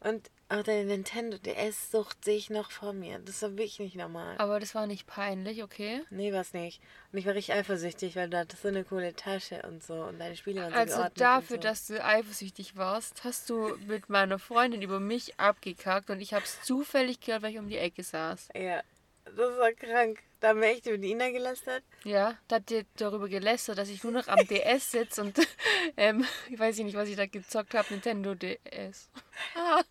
Und 0.00 0.30
auch 0.48 0.62
deine 0.62 0.84
Nintendo 0.84 1.38
DS-Sucht 1.38 2.24
sehe 2.24 2.36
ich 2.36 2.50
noch 2.50 2.70
vor 2.70 2.92
mir. 2.92 3.18
Das 3.18 3.42
war 3.42 3.50
wirklich 3.50 3.78
nicht 3.80 3.96
normal. 3.96 4.36
Aber 4.38 4.60
das 4.60 4.74
war 4.74 4.86
nicht 4.86 5.06
peinlich, 5.06 5.62
okay? 5.62 6.02
Nee, 6.10 6.32
war's 6.32 6.52
nicht. 6.52 6.80
Und 7.12 7.18
ich 7.18 7.26
war 7.26 7.34
richtig 7.34 7.54
eifersüchtig, 7.56 8.14
weil 8.14 8.30
du 8.30 8.38
hattest 8.38 8.62
so 8.62 8.68
eine 8.68 8.84
coole 8.84 9.14
Tasche 9.14 9.62
und 9.62 9.82
so 9.82 9.94
und 9.94 10.18
deine 10.20 10.36
Spiele 10.36 10.60
waren 10.62 10.72
so 10.72 10.78
Also 10.78 11.08
dafür, 11.16 11.56
so. 11.56 11.62
dass 11.62 11.86
du 11.88 12.04
eifersüchtig 12.04 12.76
warst, 12.76 13.24
hast 13.24 13.50
du 13.50 13.76
mit 13.86 14.08
meiner 14.08 14.38
Freundin 14.38 14.82
über 14.82 15.00
mich 15.00 15.38
abgekackt 15.40 16.10
und 16.10 16.20
ich 16.20 16.32
habe 16.32 16.44
es 16.44 16.62
zufällig 16.62 17.20
gehört, 17.20 17.42
weil 17.42 17.52
ich 17.52 17.58
um 17.58 17.68
die 17.68 17.78
Ecke 17.78 18.02
saß. 18.04 18.48
Ja, 18.54 18.82
das 19.24 19.58
war 19.58 19.72
krank. 19.72 20.22
Da 20.46 20.50
haben 20.50 20.60
wir 20.60 20.68
echt 20.68 20.86
über 20.86 21.02
Ina 21.02 21.30
gelästert. 21.30 21.82
Ja, 22.04 22.38
da 22.46 22.56
hat 22.56 22.70
dir 22.70 22.84
darüber 22.98 23.28
gelästert, 23.28 23.78
dass 23.78 23.88
ich 23.88 24.04
nur 24.04 24.12
noch 24.12 24.28
am 24.28 24.46
DS 24.46 24.92
sitze 24.92 25.22
und 25.22 25.36
ähm, 25.96 26.24
ich 26.48 26.56
weiß 26.56 26.78
nicht, 26.78 26.96
was 26.96 27.08
ich 27.08 27.16
da 27.16 27.26
gezockt 27.26 27.74
habe, 27.74 27.88
Nintendo 27.90 28.32
DS. 28.36 29.10
Ach 29.56 29.82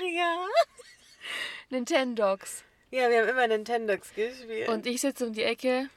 ja. 0.00 0.46
Nintendogs. 1.70 2.64
Ja, 2.90 3.08
wir 3.08 3.20
haben 3.20 3.28
immer 3.28 3.46
Nintendogs 3.46 4.12
gespielt. 4.12 4.68
Und 4.68 4.84
ich 4.84 5.00
sitze 5.00 5.28
um 5.28 5.32
die 5.32 5.44
Ecke 5.44 5.88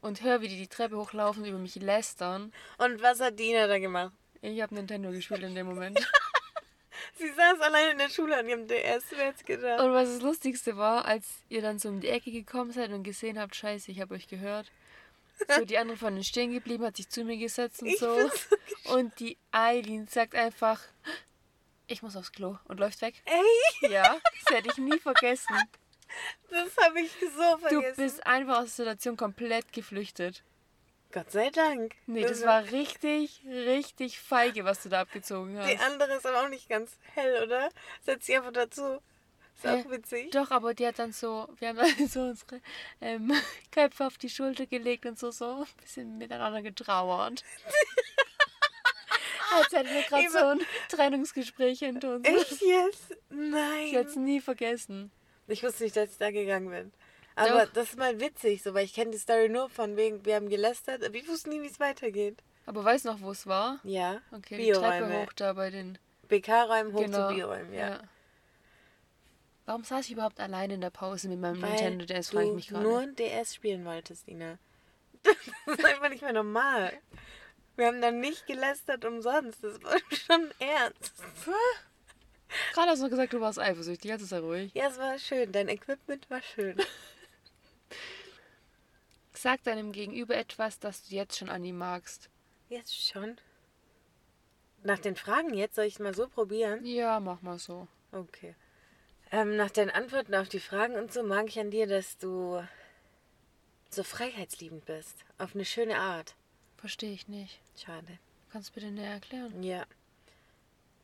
und 0.00 0.24
höre, 0.24 0.40
wie 0.40 0.48
die 0.48 0.58
die 0.58 0.66
Treppe 0.66 0.96
hochlaufen 0.96 1.44
und 1.44 1.48
über 1.48 1.58
mich 1.58 1.76
lästern. 1.76 2.52
und 2.78 3.00
was 3.00 3.20
hat 3.20 3.38
die 3.38 3.50
Ina 3.50 3.68
da 3.68 3.78
gemacht? 3.78 4.12
Ich 4.42 4.60
habe 4.60 4.74
Nintendo 4.74 5.12
gespielt 5.12 5.44
in 5.44 5.54
dem 5.54 5.66
Moment. 5.66 6.00
Sie 7.18 7.28
saß 7.30 7.60
allein 7.60 7.92
in 7.92 7.98
der 7.98 8.08
Schule 8.08 8.36
an 8.38 8.48
ihrem 8.48 8.66
DS, 8.66 9.04
wer 9.10 9.26
hätte 9.26 9.44
gedacht? 9.44 9.80
Und 9.80 9.92
was 9.92 10.08
das 10.08 10.22
Lustigste 10.22 10.76
war, 10.76 11.04
als 11.04 11.26
ihr 11.48 11.62
dann 11.62 11.78
so 11.78 11.88
um 11.88 12.00
die 12.00 12.08
Ecke 12.08 12.30
gekommen 12.32 12.72
seid 12.72 12.90
und 12.90 13.02
gesehen 13.04 13.38
habt, 13.38 13.54
scheiße, 13.54 13.90
ich 13.90 14.00
habe 14.00 14.14
euch 14.14 14.28
gehört. 14.28 14.70
So, 15.54 15.64
die 15.66 15.76
andere 15.76 15.98
von 15.98 16.14
den 16.14 16.24
stehen 16.24 16.50
geblieben, 16.52 16.84
hat 16.84 16.96
sich 16.96 17.08
zu 17.10 17.22
mir 17.24 17.36
gesetzt 17.36 17.82
und 17.82 17.88
Ich 17.88 17.98
so. 17.98 18.28
so 18.84 18.94
Und 18.94 19.18
die 19.20 19.36
Eileen 19.52 20.06
sagt 20.08 20.34
einfach, 20.34 20.80
ich 21.86 22.02
muss 22.02 22.16
aufs 22.16 22.32
Klo 22.32 22.56
und 22.64 22.80
läuft 22.80 23.02
weg. 23.02 23.22
Ey, 23.26 23.90
Ja, 23.90 24.16
das 24.46 24.56
hätte 24.56 24.68
ich 24.70 24.78
nie 24.78 24.98
vergessen. 24.98 25.54
das 26.50 26.74
habe 26.82 27.00
ich 27.00 27.10
so 27.20 27.56
Du 27.56 27.68
vergessen. 27.68 28.02
bist 28.02 28.26
einfach 28.26 28.56
aus 28.60 28.76
der 28.76 28.84
Situation 28.86 29.16
komplett 29.18 29.72
geflüchtet. 29.74 30.42
Gott 31.16 31.32
sei 31.32 31.48
Dank. 31.48 31.94
Nee, 32.06 32.26
das 32.26 32.44
war 32.44 32.62
richtig, 32.72 33.40
richtig 33.46 34.20
feige, 34.20 34.66
was 34.66 34.82
du 34.82 34.90
da 34.90 35.00
abgezogen 35.00 35.54
Die 35.54 35.78
hast. 35.78 35.82
andere 35.82 36.12
ist 36.12 36.26
aber 36.26 36.42
auch 36.42 36.50
nicht 36.50 36.68
ganz 36.68 36.98
hell, 37.14 37.42
oder? 37.42 37.70
Setz 38.02 38.26
sie 38.26 38.36
einfach 38.36 38.52
dazu. 38.52 39.00
Ist 39.54 39.64
Hä? 39.64 39.80
auch 39.80 39.90
witzig. 39.90 40.30
Doch, 40.32 40.50
aber 40.50 40.74
die 40.74 40.86
hat 40.86 40.98
dann 40.98 41.12
so, 41.12 41.48
wir 41.58 41.68
haben 41.68 41.78
dann 41.78 41.88
so 42.08 42.20
unsere 42.20 42.60
ähm, 43.00 43.32
Köpfe 43.72 44.06
auf 44.06 44.18
die 44.18 44.28
Schulter 44.28 44.66
gelegt 44.66 45.06
und 45.06 45.18
so, 45.18 45.30
so 45.30 45.62
ein 45.62 45.66
bisschen 45.80 46.18
miteinander 46.18 46.60
getrauert. 46.60 47.42
Als 49.54 49.72
hätten 49.72 49.94
wir 49.94 50.02
gerade 50.02 50.28
so 50.28 50.38
ein 50.38 50.60
Trennungsgespräch 50.90 51.78
hinter 51.78 52.16
uns. 52.16 52.28
Echt 52.28 52.60
jetzt? 52.60 53.12
Ich 53.12 53.16
Nein. 53.30 53.92
werde 53.92 54.10
es 54.10 54.16
nie 54.16 54.42
vergessen. 54.42 55.10
Ich 55.46 55.62
wusste 55.62 55.84
nicht, 55.84 55.96
dass 55.96 56.10
ich 56.10 56.18
da 56.18 56.30
gegangen 56.30 56.68
bin. 56.68 56.92
Aber 57.36 57.66
Doch. 57.66 57.72
das 57.74 57.90
ist 57.90 57.98
mal 57.98 58.18
witzig, 58.18 58.62
so, 58.62 58.72
weil 58.72 58.86
ich 58.86 58.94
kenne 58.94 59.10
die 59.10 59.18
Story 59.18 59.50
nur 59.50 59.68
von 59.68 59.94
wegen, 59.96 60.24
wir 60.24 60.36
haben 60.36 60.48
gelästert, 60.48 61.04
aber 61.04 61.14
ich 61.14 61.28
wusste 61.28 61.50
nie, 61.50 61.60
wie 61.62 61.66
es 61.66 61.78
weitergeht. 61.78 62.42
Aber 62.64 62.82
weißt 62.82 63.04
du 63.04 63.10
noch, 63.10 63.20
wo 63.20 63.30
es 63.30 63.46
war? 63.46 63.78
Ja. 63.84 64.20
Okay, 64.32 64.56
die 64.56 64.72
Treppe 64.72 65.22
hoch 65.22 65.32
da 65.34 65.52
bei 65.52 65.70
den... 65.70 65.98
BK-Räumen 66.28 66.94
hoch 66.94 67.02
genau. 67.02 67.28
zu 67.28 67.34
Bioräumen, 67.34 67.74
ja. 67.74 68.00
Warum 69.66 69.84
saß 69.84 70.06
ich 70.06 70.12
überhaupt 70.12 70.40
allein 70.40 70.70
in 70.70 70.80
der 70.80 70.90
Pause 70.90 71.28
mit 71.28 71.38
meinem 71.38 71.60
Weil 71.60 71.70
Nintendo 71.70 72.06
DS, 72.06 72.30
frage 72.30 72.48
ich 72.48 72.54
mich 72.54 72.68
gerade. 72.68 72.84
nur 72.84 73.06
DS 73.06 73.54
spielen 73.54 73.84
wolltest, 73.84 74.26
Ina. 74.28 74.58
Das 75.66 75.78
ist 75.78 75.84
einfach 75.84 76.08
nicht 76.08 76.22
mehr 76.22 76.32
normal. 76.32 76.92
Wir 77.76 77.88
haben 77.88 78.00
dann 78.00 78.20
nicht 78.20 78.46
gelästert 78.46 79.04
umsonst. 79.04 79.62
Das 79.62 79.82
war 79.82 79.96
schon 80.10 80.50
ernst. 80.58 81.12
Gerade 82.72 82.90
hast 82.90 83.00
du 83.00 83.04
noch 83.04 83.10
gesagt, 83.10 83.32
du 83.32 83.40
warst 83.40 83.58
eifersüchtig, 83.58 84.08
jetzt 84.08 84.22
ist 84.22 84.32
er 84.32 84.40
ruhig. 84.40 84.72
Ja, 84.72 84.88
es 84.88 84.98
war 84.98 85.18
schön. 85.18 85.52
Dein 85.52 85.68
Equipment 85.68 86.30
war 86.30 86.40
schön. 86.40 86.76
Sag 89.36 89.62
deinem 89.64 89.92
Gegenüber 89.92 90.34
etwas, 90.34 90.78
das 90.78 91.06
du 91.06 91.14
jetzt 91.14 91.36
schon 91.36 91.50
an 91.50 91.62
ihm 91.62 91.76
magst. 91.76 92.30
Jetzt 92.70 93.06
schon? 93.06 93.36
Nach 94.82 94.98
den 94.98 95.14
Fragen 95.14 95.52
jetzt 95.52 95.74
soll 95.74 95.84
ich 95.84 95.94
es 95.94 96.00
mal 96.00 96.14
so 96.14 96.26
probieren? 96.26 96.86
Ja, 96.86 97.20
mach 97.20 97.42
mal 97.42 97.58
so. 97.58 97.86
Okay. 98.12 98.54
Ähm, 99.30 99.56
nach 99.56 99.70
deinen 99.70 99.90
Antworten 99.90 100.34
auf 100.34 100.48
die 100.48 100.60
Fragen 100.60 100.94
und 100.94 101.12
so 101.12 101.22
mag 101.22 101.48
ich 101.48 101.60
an 101.60 101.70
dir, 101.70 101.86
dass 101.86 102.16
du 102.16 102.66
so 103.90 104.02
freiheitsliebend 104.02 104.86
bist. 104.86 105.24
Auf 105.36 105.54
eine 105.54 105.66
schöne 105.66 105.98
Art. 105.98 106.34
Verstehe 106.78 107.12
ich 107.12 107.28
nicht. 107.28 107.60
Schade. 107.76 108.18
Kannst 108.50 108.70
du 108.70 108.74
bitte 108.74 108.90
näher 108.90 109.12
erklären? 109.12 109.62
Ja. 109.62 109.84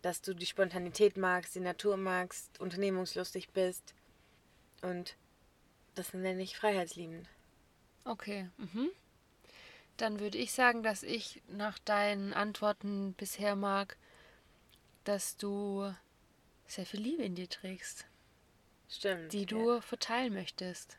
Dass 0.01 0.23
du 0.23 0.35
die 0.35 0.47
Spontanität 0.47 1.18
magst, 1.18 1.55
die 1.55 1.61
Natur 1.61 1.99
magst, 1.99 2.61
unternehmungslustig 2.61 3.51
bist. 3.51 3.95
Und 4.81 5.16
das 5.95 6.14
nenne 6.14 6.42
ich 6.42 6.57
freiheitsliebend. 6.57 7.29
Okay. 8.04 8.48
Mhm. 8.56 8.90
Dann 9.96 10.20
würde 10.20 10.38
ich 10.38 10.52
sagen, 10.52 10.82
dass 10.82 11.02
ich 11.02 11.42
nach 11.48 11.78
deinen 11.78 12.32
Antworten 12.32 13.14
bisher 13.14 13.56
mag, 13.56 13.96
dass 15.04 15.36
du 15.36 15.94
sehr 16.66 16.86
viel 16.86 17.00
Liebe 17.00 17.22
in 17.22 17.34
dir 17.34 17.48
trägst, 17.48 18.06
Stimmt. 18.88 19.32
die 19.32 19.46
du 19.46 19.80
verteilen 19.80 20.32
möchtest. 20.32 20.98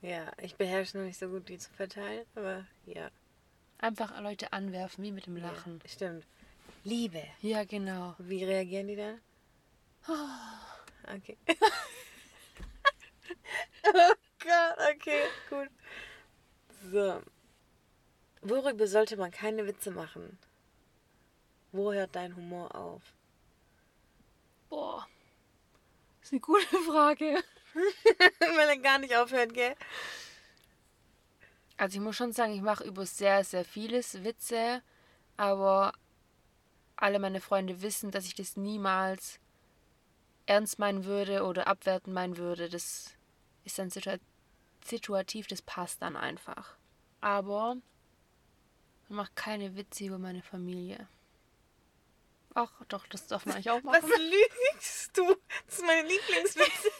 Ja, 0.00 0.10
ja 0.10 0.32
ich 0.40 0.54
beherrsche 0.56 0.98
noch 0.98 1.04
nicht 1.04 1.18
so 1.18 1.28
gut, 1.28 1.48
die 1.48 1.58
zu 1.58 1.72
verteilen, 1.72 2.24
aber 2.34 2.66
ja. 2.86 3.10
Einfach 3.78 4.20
Leute 4.20 4.52
anwerfen, 4.52 5.02
wie 5.02 5.12
mit 5.12 5.26
dem 5.26 5.36
Lachen. 5.36 5.80
Ja, 5.82 5.88
stimmt. 5.88 6.26
Liebe. 6.84 7.22
Ja, 7.40 7.64
genau. 7.64 8.14
Wie 8.18 8.44
reagieren 8.44 8.86
die 8.86 8.96
dann? 8.96 9.20
Okay. 11.04 11.36
oh 13.86 14.14
Gott, 14.38 14.78
okay, 14.94 15.22
gut. 15.50 15.68
So. 16.90 17.22
Worüber 18.42 18.86
sollte 18.86 19.16
man 19.16 19.30
keine 19.30 19.66
Witze 19.66 19.90
machen? 19.90 20.38
Wo 21.70 21.92
hört 21.92 22.16
dein 22.16 22.34
Humor 22.34 22.74
auf? 22.74 23.02
Boah. 24.68 25.06
Das 26.18 26.28
ist 26.28 26.32
eine 26.32 26.40
gute 26.40 26.76
Frage. 26.90 27.42
Weil 28.40 28.68
er 28.68 28.78
gar 28.78 28.98
nicht 28.98 29.16
aufhört, 29.16 29.54
gell? 29.54 29.74
Also 31.76 31.98
ich 31.98 32.02
muss 32.02 32.16
schon 32.16 32.32
sagen, 32.32 32.52
ich 32.52 32.62
mache 32.62 32.84
über 32.84 33.06
sehr, 33.06 33.44
sehr 33.44 33.64
vieles 33.64 34.22
Witze, 34.24 34.82
aber 35.36 35.92
alle 36.96 37.18
meine 37.18 37.40
Freunde 37.40 37.80
wissen, 37.82 38.10
dass 38.10 38.26
ich 38.26 38.34
das 38.34 38.56
niemals 38.56 39.40
ernst 40.46 40.78
meinen 40.78 41.04
würde 41.04 41.44
oder 41.44 41.66
abwerten 41.66 42.12
meinen 42.12 42.36
würde. 42.36 42.68
Das 42.68 43.14
ist 43.64 43.78
dann 43.78 43.90
situa 43.90 44.18
situativ, 44.84 45.46
das 45.46 45.62
passt 45.62 46.02
dann 46.02 46.16
einfach. 46.16 46.76
Aber 47.20 47.76
ich 49.04 49.10
mache 49.10 49.32
keine 49.34 49.76
Witze 49.76 50.04
über 50.04 50.18
meine 50.18 50.42
Familie. 50.42 51.08
Ach, 52.54 52.70
doch, 52.88 53.06
das 53.06 53.26
darf 53.26 53.46
man 53.46 53.54
eigentlich 53.54 53.70
auch 53.70 53.82
machen. 53.82 54.02
Was 54.02 54.18
lügst 54.18 55.16
du? 55.16 55.34
Das 55.66 55.78
ist 55.78 55.86
meine 55.86 56.06
Lieblingswitze. 56.06 56.90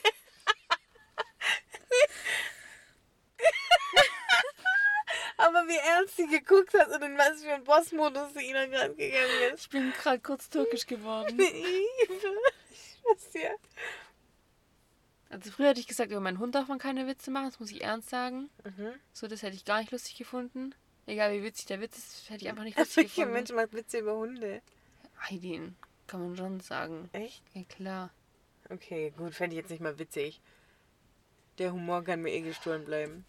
Aber 5.37 5.67
wie 5.67 5.77
ernst 5.77 6.17
sie 6.17 6.29
geguckt 6.29 6.73
hat 6.75 6.89
und 6.89 7.03
in 7.03 7.19
was 7.19 7.43
für 7.43 7.53
einen 7.53 7.65
Bossmodus 7.65 8.33
sie 8.35 8.49
Ina 8.49 8.67
gerade 8.67 8.95
gegangen 8.95 9.53
ist. 9.53 9.63
Ich 9.63 9.71
bin 9.71 9.93
gerade 9.93 10.21
kurz 10.21 10.49
türkisch 10.49 10.87
geworden. 10.87 11.39
Ich 12.71 12.99
schwör's 13.03 13.31
dir. 13.31 13.57
Also 15.33 15.51
früher 15.51 15.69
hätte 15.69 15.81
ich 15.81 15.89
gesagt, 15.89 16.11
über 16.11 16.21
meinen 16.21 16.39
Hund 16.39 16.55
darf 16.55 16.69
man 16.69 16.79
keine 16.79 17.07
Witze 17.07 17.31
machen, 17.31 17.47
das 17.47 17.59
muss 17.59 17.71
ich 17.71 17.83
ernst 17.83 18.11
sagen. 18.11 18.51
Mhm. 18.65 18.93
So, 19.15 19.27
das 19.29 19.43
hätte 19.43 19.57
ich 19.57 19.65
gar 19.65 19.81
nicht 19.81 19.91
lustig 19.91 20.17
gefunden. 20.17 20.75
Egal 21.07 21.33
wie 21.33 21.43
witzig 21.43 21.65
der 21.67 21.81
Witz 21.81 21.97
ist, 21.97 22.29
hätte 22.29 22.45
ich 22.45 22.51
einfach 22.51 22.65
nicht 22.65 22.77
lustig 22.79 22.97
Welcher 22.97 23.15
gefunden. 23.15 23.33
Mensch 23.33 23.51
macht 23.53 23.73
Witze 23.73 24.01
über 24.01 24.15
Hunde? 24.15 24.61
Heidin, 25.19 25.75
kann 26.07 26.21
man 26.21 26.37
schon 26.37 26.61
sagen. 26.61 27.09
Echt? 27.13 27.43
Ja 27.55 27.63
klar. 27.65 28.11
Okay, 28.69 29.13
gut, 29.17 29.35
fände 29.35 29.57
ich 29.57 29.63
jetzt 29.63 29.71
nicht 29.71 29.81
mal 29.81 29.99
witzig. 29.99 30.43
Der 31.57 31.73
Humor 31.73 32.05
kann 32.05 32.21
mir 32.21 32.31
eh 32.31 32.43
gestohlen 32.43 32.85
bleiben. 32.85 33.25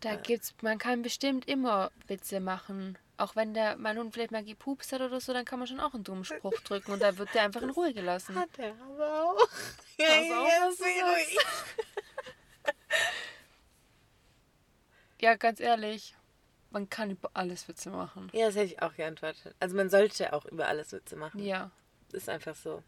Da 0.00 0.14
gibt's, 0.14 0.54
man 0.62 0.78
kann 0.78 1.02
bestimmt 1.02 1.48
immer 1.48 1.90
Witze 2.06 2.38
machen. 2.38 2.96
Auch 3.16 3.34
wenn 3.34 3.54
der 3.54 3.76
mein 3.76 3.98
Hund 3.98 4.14
vielleicht 4.14 4.30
mal 4.30 4.44
gepupst 4.44 4.92
hat 4.92 5.00
oder 5.00 5.20
so, 5.20 5.32
dann 5.32 5.44
kann 5.44 5.58
man 5.58 5.66
schon 5.66 5.80
auch 5.80 5.94
einen 5.94 6.04
dummen 6.04 6.24
Spruch 6.24 6.60
drücken 6.60 6.92
und 6.92 7.02
da 7.02 7.18
wird 7.18 7.34
der 7.34 7.42
einfach 7.42 7.62
in 7.62 7.70
Ruhe 7.70 7.92
gelassen. 7.92 8.36
Hat 8.36 8.56
er 8.58 8.74
aber 8.82 9.24
auch. 9.24 9.48
Ja, 9.98 10.06
Pass 10.06 10.30
auf, 10.30 10.48
ja, 10.48 10.66
was 10.68 10.76
du 10.76 10.84
ruhig. 10.84 11.38
Ja, 15.20 15.34
ganz 15.34 15.60
ehrlich, 15.60 16.14
man 16.70 16.90
kann 16.90 17.10
über 17.10 17.30
alles 17.34 17.68
Witze 17.68 17.90
machen. 17.90 18.30
Ja, 18.34 18.46
das 18.46 18.56
hätte 18.56 18.66
ich 18.66 18.82
auch 18.82 18.94
geantwortet. 18.94 19.54
Also 19.60 19.74
man 19.74 19.88
sollte 19.88 20.32
auch 20.32 20.44
über 20.44 20.68
alles 20.68 20.92
Witze 20.92 21.16
machen. 21.16 21.42
Ja. 21.42 21.70
Ist 22.12 22.28
einfach 22.28 22.54
so. 22.54 22.82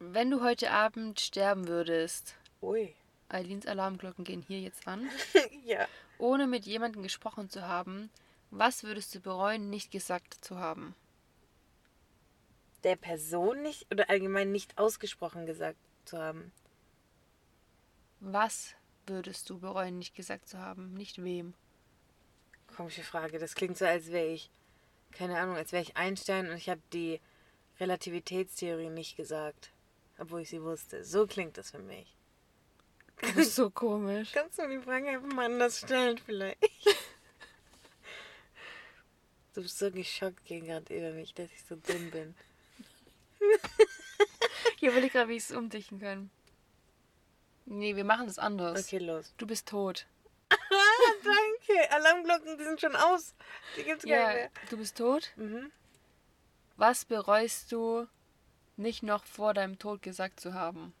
Wenn 0.00 0.30
du 0.30 0.42
heute 0.42 0.72
Abend 0.72 1.20
sterben 1.20 1.68
würdest, 1.68 2.34
Ui. 2.60 2.92
Eileens 3.28 3.66
Alarmglocken 3.66 4.24
gehen 4.24 4.42
hier 4.42 4.58
jetzt 4.60 4.88
an, 4.88 5.08
ja. 5.64 5.86
ohne 6.18 6.48
mit 6.48 6.66
jemandem 6.66 7.02
gesprochen 7.02 7.48
zu 7.48 7.62
haben, 7.62 8.10
was 8.50 8.82
würdest 8.82 9.14
du 9.14 9.20
bereuen, 9.20 9.70
nicht 9.70 9.92
gesagt 9.92 10.34
zu 10.44 10.58
haben? 10.58 10.94
Der 12.84 12.96
Person 12.96 13.62
nicht 13.62 13.86
oder 13.92 14.10
allgemein 14.10 14.52
nicht 14.52 14.78
ausgesprochen 14.78 15.46
gesagt 15.46 15.78
zu 16.04 16.18
haben. 16.18 16.52
Was 18.20 18.74
würdest 19.06 19.50
du 19.50 19.58
bereuen, 19.58 19.98
nicht 19.98 20.14
gesagt 20.14 20.48
zu 20.48 20.58
haben? 20.58 20.94
Nicht 20.94 21.22
wem. 21.22 21.54
Komische 22.76 23.02
Frage. 23.02 23.38
Das 23.38 23.54
klingt 23.54 23.76
so, 23.76 23.84
als 23.84 24.10
wäre 24.10 24.26
ich, 24.26 24.50
keine 25.12 25.38
Ahnung, 25.38 25.56
als 25.56 25.72
wäre 25.72 25.82
ich 25.82 25.96
Einstein 25.96 26.48
und 26.48 26.56
ich 26.56 26.68
habe 26.68 26.80
die 26.92 27.20
Relativitätstheorie 27.80 28.90
nicht 28.90 29.16
gesagt. 29.16 29.70
Obwohl 30.18 30.42
ich 30.42 30.50
sie 30.50 30.62
wusste. 30.62 31.04
So 31.04 31.26
klingt 31.26 31.58
das 31.58 31.70
für 31.70 31.80
mich. 31.80 32.16
Du 33.20 33.34
bist 33.34 33.54
so 33.54 33.70
komisch. 33.70 34.30
Kannst 34.34 34.58
du 34.58 34.66
mir 34.66 34.78
die 34.78 34.84
Frage 34.84 35.08
einfach 35.08 35.32
mal 35.32 35.46
anders 35.46 35.78
stellen, 35.78 36.18
vielleicht? 36.18 36.58
Du 39.54 39.60
bist 39.60 39.78
so 39.78 39.90
geschockt 39.90 40.46
gegen 40.46 40.64
gerade 40.64 40.96
über 40.96 41.10
mich, 41.10 41.34
dass 41.34 41.52
ich 41.52 41.62
so 41.64 41.76
dumm 41.76 42.10
bin. 42.10 42.34
Ich 44.76 44.82
überlege 44.88 45.12
gerade, 45.12 45.28
wie 45.28 45.36
ich 45.36 45.44
es 45.44 45.52
umdichten 45.52 46.00
kann. 46.00 46.30
Nee, 47.66 47.94
wir 47.96 48.04
machen 48.04 48.26
das 48.26 48.38
anders. 48.38 48.84
Okay, 48.86 48.98
los. 48.98 49.32
Du 49.36 49.46
bist 49.46 49.68
tot. 49.68 50.06
Ah, 50.50 50.56
danke. 51.24 51.90
Alarmglocken, 51.92 52.58
die 52.58 52.64
sind 52.64 52.80
schon 52.80 52.96
aus. 52.96 53.34
Die 53.76 53.84
gibt's 53.84 54.04
gar 54.04 54.12
Ja, 54.16 54.26
nicht 54.28 54.36
mehr. 54.36 54.50
du 54.70 54.76
bist 54.78 54.96
tot. 54.98 55.32
Mhm. 55.36 55.70
Was 56.76 57.04
bereust 57.04 57.70
du 57.70 58.08
nicht 58.76 59.02
noch 59.04 59.24
vor 59.24 59.54
deinem 59.54 59.78
Tod 59.78 60.02
gesagt 60.02 60.40
zu 60.40 60.54
haben? 60.54 60.92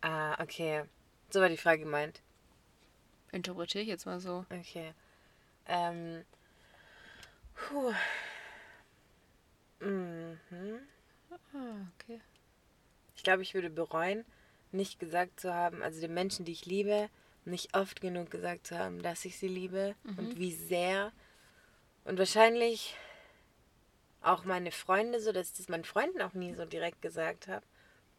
Ah, 0.00 0.40
okay. 0.42 0.84
So 1.30 1.40
war 1.40 1.48
die 1.50 1.56
Frage 1.58 1.80
gemeint. 1.82 2.22
Interpretiere 3.32 3.82
ich 3.82 3.88
jetzt 3.88 4.06
mal 4.06 4.20
so. 4.20 4.46
Okay. 4.50 4.94
Ähm. 5.66 6.24
Puh. 7.54 7.92
Mhm. 9.80 10.38
Ah, 11.54 11.86
okay. 11.94 12.20
Ich 13.16 13.22
glaube, 13.22 13.42
ich 13.42 13.54
würde 13.54 13.70
bereuen, 13.70 14.24
nicht 14.72 14.98
gesagt 14.98 15.40
zu 15.40 15.54
haben, 15.54 15.82
also 15.82 16.00
den 16.00 16.14
Menschen, 16.14 16.44
die 16.44 16.52
ich 16.52 16.66
liebe, 16.66 17.08
nicht 17.44 17.74
oft 17.76 18.00
genug 18.00 18.30
gesagt 18.30 18.66
zu 18.66 18.78
haben, 18.78 19.02
dass 19.02 19.24
ich 19.24 19.38
sie 19.38 19.48
liebe 19.48 19.94
und 20.16 20.38
wie 20.38 20.52
sehr. 20.52 21.12
Und 22.04 22.18
wahrscheinlich 22.18 22.96
auch 24.20 24.44
meine 24.44 24.72
Freunde, 24.72 25.20
so 25.20 25.32
dass 25.32 25.50
ich 25.50 25.56
das 25.56 25.68
meinen 25.68 25.84
Freunden 25.84 26.20
auch 26.20 26.34
nie 26.34 26.54
so 26.54 26.64
direkt 26.64 27.00
gesagt 27.00 27.46
habe. 27.48 27.64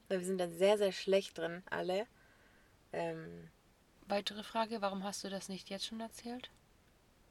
Weil 0.08 0.20
wir 0.20 0.26
sind 0.26 0.38
da 0.38 0.48
sehr, 0.48 0.78
sehr 0.78 0.94
schlecht 0.94 1.38
drin, 1.38 1.64
alle. 1.70 2.08
Ähm, 2.94 3.50
Weitere 4.08 4.44
Frage, 4.44 4.82
warum 4.82 5.04
hast 5.04 5.26
du 5.26 5.30
das 5.30 5.50
nicht 5.50 5.70
jetzt 5.70 5.86
schon 5.86 6.00
erzählt? 6.00 6.50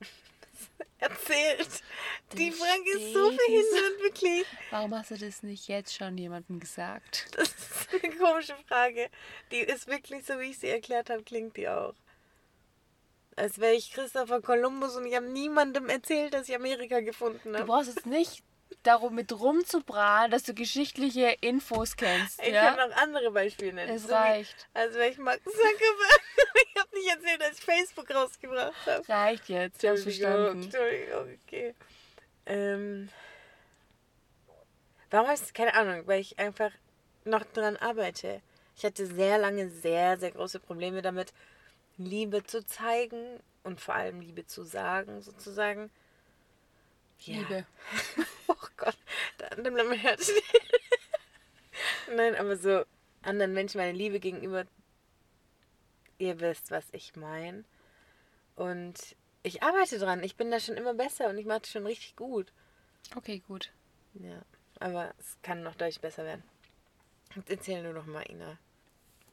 erzählt. 0.99 1.83
Die 2.33 2.51
Das 2.51 2.59
Frage 2.59 2.91
ist 2.99 3.13
so 3.13 3.27
steht 3.31 3.41
verhindert, 3.41 4.03
wirklich. 4.03 4.47
Warum 4.71 4.95
hast 4.95 5.11
du 5.11 5.17
das 5.19 5.43
nicht 5.43 5.69
jetzt 5.69 5.95
schon 5.95 6.17
jemandem 6.19 6.61
gesagt? 6.61 7.27
Das 7.37 7.49
ist 7.49 7.89
eine 8.05 8.15
komische 8.17 8.57
Frage. 8.69 9.09
Die 9.53 9.61
ist 9.61 9.87
wirklich 9.87 10.25
so, 10.25 10.39
wie 10.41 10.51
ich 10.51 10.59
sie 10.59 10.69
erklärt 10.69 11.11
habe, 11.11 11.23
klingt 11.23 11.57
die 11.57 11.69
auch. 11.69 11.95
Als 13.37 13.59
wäre 13.59 13.75
ich 13.75 13.93
Christopher 13.93 14.41
Columbus 14.41 14.97
und 14.97 15.05
ich 15.07 15.15
habe 15.15 15.27
niemandem 15.27 15.89
erzählt, 15.91 16.33
dass 16.33 16.49
ich 16.49 16.55
Amerika 16.57 17.01
gefunden 17.01 17.53
Du 17.53 17.59
habe. 17.59 17.67
brauchst 17.67 17.89
jetzt 17.95 18.07
nicht 18.07 18.43
darum 18.83 19.15
mit 19.15 19.33
rumzuprahlen, 19.33 20.31
dass 20.31 20.43
du 20.45 20.55
geschichtliche 20.55 21.37
Infos 21.41 21.97
kennst, 21.97 22.41
Ich 22.43 22.53
ja? 22.53 22.73
kann 22.75 22.89
noch 22.91 22.97
andere 22.97 23.31
Beispiele 23.31 23.73
nennen. 23.73 23.95
Es 23.97 24.03
So 24.03 24.09
wie- 24.11 24.13
reicht. 24.15 24.69
Als 24.75 24.95
wäre 24.95 25.09
ich 25.09 25.19
Mark 25.19 25.41
Zuckerberg. 25.43 26.21
ich 26.75 26.81
habe 26.81 26.95
nicht 26.97 27.09
erzählt, 27.09 27.41
dass 27.43 27.59
ich 27.59 27.65
Facebook 27.65 28.11
rausgebracht 28.15 28.87
habe. 28.87 29.09
Reicht 29.09 29.49
jetzt, 29.49 29.83
ich 29.83 29.91
hab's 29.91 30.03
verstanden. 30.03 30.63
Entschuldigung, 30.65 31.39
okay. 31.47 31.75
Ähm, 32.47 33.09
warum 35.11 35.29
heißt 35.29 35.45
es, 35.45 35.53
keine 35.53 35.75
Ahnung, 35.75 36.07
weil 36.07 36.21
ich 36.21 36.39
einfach 36.39 36.71
noch 37.25 37.45
dran 37.45 37.77
arbeite. 37.77 38.41
Ich 38.77 38.85
hatte 38.85 39.07
sehr 39.07 39.39
lange 39.39 39.69
sehr, 39.71 40.19
sehr 40.19 40.31
große 40.33 40.61
Probleme 40.61 41.03
damit, 41.03 41.33
Liebe 41.99 42.45
zu 42.45 42.65
zeigen 42.67 43.41
und 43.65 43.81
vor 43.81 43.95
allem 43.95 44.21
Liebe 44.21 44.47
zu 44.47 44.63
sagen, 44.65 45.23
sozusagen. 45.23 45.91
Ja. 47.21 47.37
Liebe. 47.39 47.67
Oh 48.59 48.69
Gott, 48.77 48.97
da 49.39 49.55
nimmt 49.57 49.77
mein 49.77 49.99
Herz. 49.99 50.31
Nein, 52.15 52.37
aber 52.37 52.57
so 52.57 52.85
anderen 53.23 53.53
Menschen 53.53 53.79
meine 53.79 53.97
Liebe 53.97 54.21
gegenüber, 54.21 54.67
ihr 56.19 56.41
wisst, 56.41 56.71
was 56.71 56.85
ich 56.93 57.17
meine. 57.17 57.65
Und 58.55 59.17
ich 59.43 59.63
arbeite 59.63 59.99
dran. 59.99 60.23
Ich 60.23 60.37
bin 60.37 60.51
da 60.51 60.61
schon 60.61 60.77
immer 60.77 60.95
besser 60.95 61.29
und 61.29 61.39
ich 61.39 61.47
mache 61.47 61.61
das 61.61 61.71
schon 61.71 61.87
richtig 61.87 62.17
gut. 62.17 62.53
Okay, 63.15 63.43
gut. 63.47 63.73
Ja, 64.15 64.43
aber 64.81 65.15
es 65.19 65.37
kann 65.43 65.63
noch 65.63 65.75
deutlich 65.75 66.01
besser 66.01 66.25
werden. 66.25 66.43
Jetzt 67.35 67.51
erzähl 67.51 67.83
nur 67.83 67.93
noch 67.93 68.07
mal, 68.07 68.25
Ina. 68.31 68.59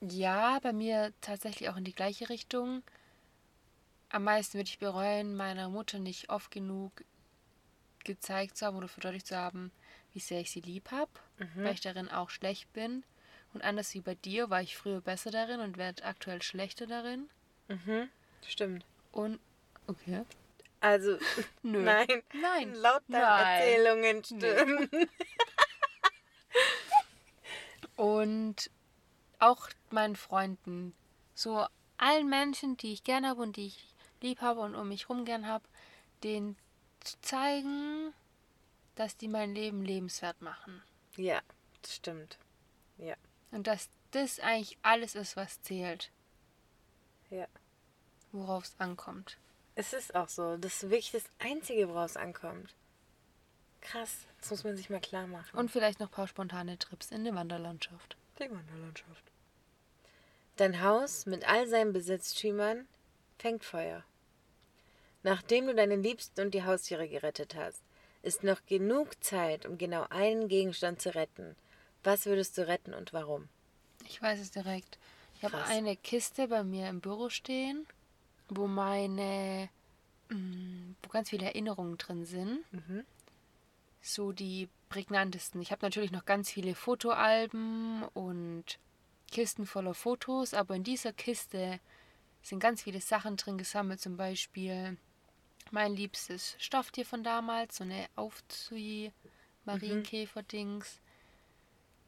Ja, 0.02 0.60
bei 0.60 0.74
mir 0.74 1.14
tatsächlich 1.22 1.70
auch 1.70 1.78
in 1.78 1.86
die 1.86 1.96
gleiche 1.96 2.30
Richtung. 2.30 2.84
am 4.10 4.26
meisten 4.26 4.58
würde 4.58 4.70
ich 4.70 4.80
bereuen, 4.80 5.36
meiner 5.36 5.70
Mutter 5.70 6.00
nicht 6.00 6.30
oft 6.30 6.52
genug 6.52 7.04
gezeigt 8.06 8.58
zu 8.58 8.66
haben 8.66 8.78
oder 8.78 8.88
verdeutlicht 8.88 9.28
zu 9.28 9.36
haben, 9.38 9.72
wie 10.14 10.20
sehr 10.20 10.42
ich 10.42 10.52
sie 10.52 10.62
lieb 10.62 10.92
habe, 10.92 11.12
Mhm. 11.38 11.64
weil 11.64 11.74
ich 11.74 11.82
darin 11.82 12.10
auch 12.10 12.30
schlecht 12.30 12.72
bin. 12.74 13.04
Und 13.54 13.64
anders 13.64 13.94
wie 13.94 14.02
bei 14.02 14.16
dir 14.16 14.50
war 14.50 14.62
ich 14.62 14.76
früher 14.78 15.02
besser 15.02 15.32
darin 15.32 15.60
und 15.60 15.78
werde 15.78 16.04
aktuell 16.04 16.42
schlechter 16.42 16.88
darin. 16.88 17.30
Mhm. 17.68 18.10
Stimmt. 18.48 18.86
Und 19.12 19.40
okay. 19.88 20.24
Also, 20.80 21.18
Nö. 21.64 21.82
nein. 21.82 22.24
Nein. 22.34 22.74
Laut 22.76 23.04
deinen. 23.08 23.24
Erzählungen 23.64 24.24
stimmt. 24.24 24.92
Und 27.96 28.70
auch 29.40 29.70
meinen 29.92 30.16
Freunden, 30.16 30.94
so 31.36 31.66
allen 31.98 32.28
Menschen, 32.30 32.76
die 32.78 32.94
ich 32.94 33.04
gerne 33.04 33.30
habe 33.30 33.42
und 33.42 33.56
die 33.56 33.68
ich 33.68 33.86
lieb 34.22 34.42
habe 34.42 34.62
und 34.62 34.76
um 34.76 34.88
mich 34.88 35.10
rum 35.10 35.26
gern 35.26 35.48
habe, 35.48 35.66
denen 36.24 36.58
zu 37.04 37.20
zeigen, 37.22 38.14
dass 38.96 39.18
die 39.18 39.28
mein 39.28 39.54
Leben 39.56 39.84
lebenswert 39.84 40.42
machen. 40.42 40.82
Ja, 41.16 41.42
das 41.82 41.96
stimmt. 41.96 42.38
Ja. 42.98 43.16
Und 43.52 43.68
dass 43.68 43.90
das 44.12 44.40
eigentlich 44.40 44.78
alles 44.82 45.16
ist, 45.16 45.36
was 45.36 45.62
zählt, 45.62 46.12
Ja. 47.30 47.48
worauf 48.32 48.66
es 48.66 48.76
ankommt. 48.80 49.38
Es 49.76 49.94
ist 49.94 50.14
auch 50.16 50.30
so. 50.30 50.58
Das 50.58 50.76
ist 50.84 50.90
wirklich 50.90 51.12
das 51.12 51.24
Einzige, 51.40 51.90
woraus 51.90 52.12
es 52.12 52.18
ankommt. 52.18 52.74
Krass. 53.82 54.20
Das 54.40 54.52
muss 54.52 54.64
man 54.64 54.78
sich 54.78 54.90
mal 54.90 55.02
klar 55.02 55.26
machen. 55.28 55.58
Und 55.58 55.72
vielleicht 55.72 56.00
noch 56.00 56.08
ein 56.10 56.14
paar 56.14 56.28
spontane 56.28 56.78
Trips 56.78 57.12
in 57.12 57.24
der 57.24 57.36
Wanderlandschaft. 57.36 58.16
die 58.40 58.50
Wanderlandschaft. 58.50 59.24
Dein 60.58 60.82
Haus 60.82 61.26
mit 61.26 61.48
all 61.48 61.68
seinen 61.68 61.94
Besitztümern 61.94 62.88
fängt 63.40 63.64
Feuer. 63.66 64.04
Nachdem 65.24 65.68
du 65.68 65.76
deine 65.76 65.96
Liebsten 65.96 66.42
und 66.42 66.54
die 66.54 66.64
Haustiere 66.64 67.08
gerettet 67.08 67.56
hast, 67.56 67.82
ist 68.22 68.44
noch 68.44 68.66
genug 68.66 69.22
Zeit, 69.24 69.66
um 69.66 69.78
genau 69.78 70.06
einen 70.10 70.48
Gegenstand 70.48 71.02
zu 71.02 71.16
retten. 71.16 71.56
Was 72.04 72.26
würdest 72.26 72.58
du 72.58 72.68
retten 72.68 72.94
und 72.94 73.14
warum? 73.14 73.48
Ich 74.06 74.22
weiß 74.22 74.40
es 74.40 74.52
direkt. 74.52 74.98
Ich 75.36 75.44
habe 75.44 75.64
eine 75.66 75.96
Kiste 75.96 76.48
bei 76.48 76.64
mir 76.64 76.90
im 76.90 77.02
Büro 77.02 77.30
stehen, 77.30 77.86
wo 78.50 78.68
meine, 78.68 79.70
mm, 80.30 80.96
wo 81.02 81.10
ganz 81.10 81.30
viele 81.30 81.46
Erinnerungen 81.46 81.98
drin 81.98 82.26
sind. 82.26 82.60
Mhm. 82.72 83.06
So 84.02 84.34
die 84.34 84.68
prägnantesten. 84.90 85.62
Ich 85.62 85.72
habe 85.72 85.86
natürlich 85.86 86.12
noch 86.12 86.26
ganz 86.26 86.52
viele 86.52 86.76
Fotoalben 86.76 88.04
und 88.14 88.80
Kisten 89.32 89.66
voller 89.66 89.94
Fotos, 89.94 90.54
aber 90.54 90.76
in 90.76 90.84
dieser 90.84 91.14
Kiste 91.14 91.80
sind 92.42 92.60
ganz 92.60 92.84
viele 92.84 93.02
Sachen 93.02 93.38
drin 93.38 93.58
gesammelt. 93.58 94.02
Zum 94.02 94.18
Beispiel 94.18 94.98
mein 95.74 95.96
liebstes 95.96 96.56
Stofftier 96.60 97.06
von 97.06 97.24
damals, 97.24 97.78
so 97.78 97.84
eine 97.84 98.06
Aufzieh 98.16 99.12
Marienkäfer-Dings. 99.66 101.02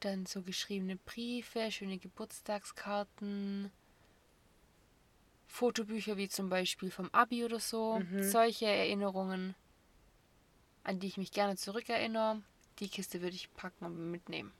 Dann 0.00 0.24
so 0.24 0.42
geschriebene 0.42 0.96
Briefe, 0.96 1.70
schöne 1.72 1.98
Geburtstagskarten, 1.98 3.72
Fotobücher 5.48 6.16
wie 6.16 6.28
zum 6.28 6.48
Beispiel 6.48 6.90
vom 6.90 7.08
Abi 7.12 7.44
oder 7.44 7.58
so. 7.58 8.00
Solche 8.20 8.66
Erinnerungen, 8.66 9.54
an 10.84 11.00
die 11.00 11.08
ich 11.08 11.16
mich 11.16 11.32
gerne 11.32 11.56
zurückerinnere. 11.56 12.42
Die 12.78 12.88
Kiste 12.88 13.20
würde 13.20 13.34
ich 13.34 13.52
packen 13.54 13.86
und 13.86 14.10
mitnehmen. 14.10 14.52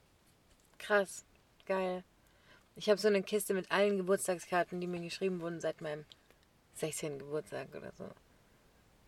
Krass. 0.79 1.25
Geil. 1.67 2.03
Ich 2.77 2.89
habe 2.89 3.01
so 3.01 3.09
eine 3.09 3.23
Kiste 3.23 3.55
mit 3.55 3.71
allen 3.71 3.99
Geburtstagskarten, 3.99 4.81
die 4.81 4.87
mir 4.87 5.01
geschrieben 5.01 5.41
wurden 5.41 5.61
seit 5.61 5.81
meinem 5.81 6.05
16. 6.75 7.19
Geburtstag 7.19 7.69
oder 7.75 7.93
so. 7.93 8.09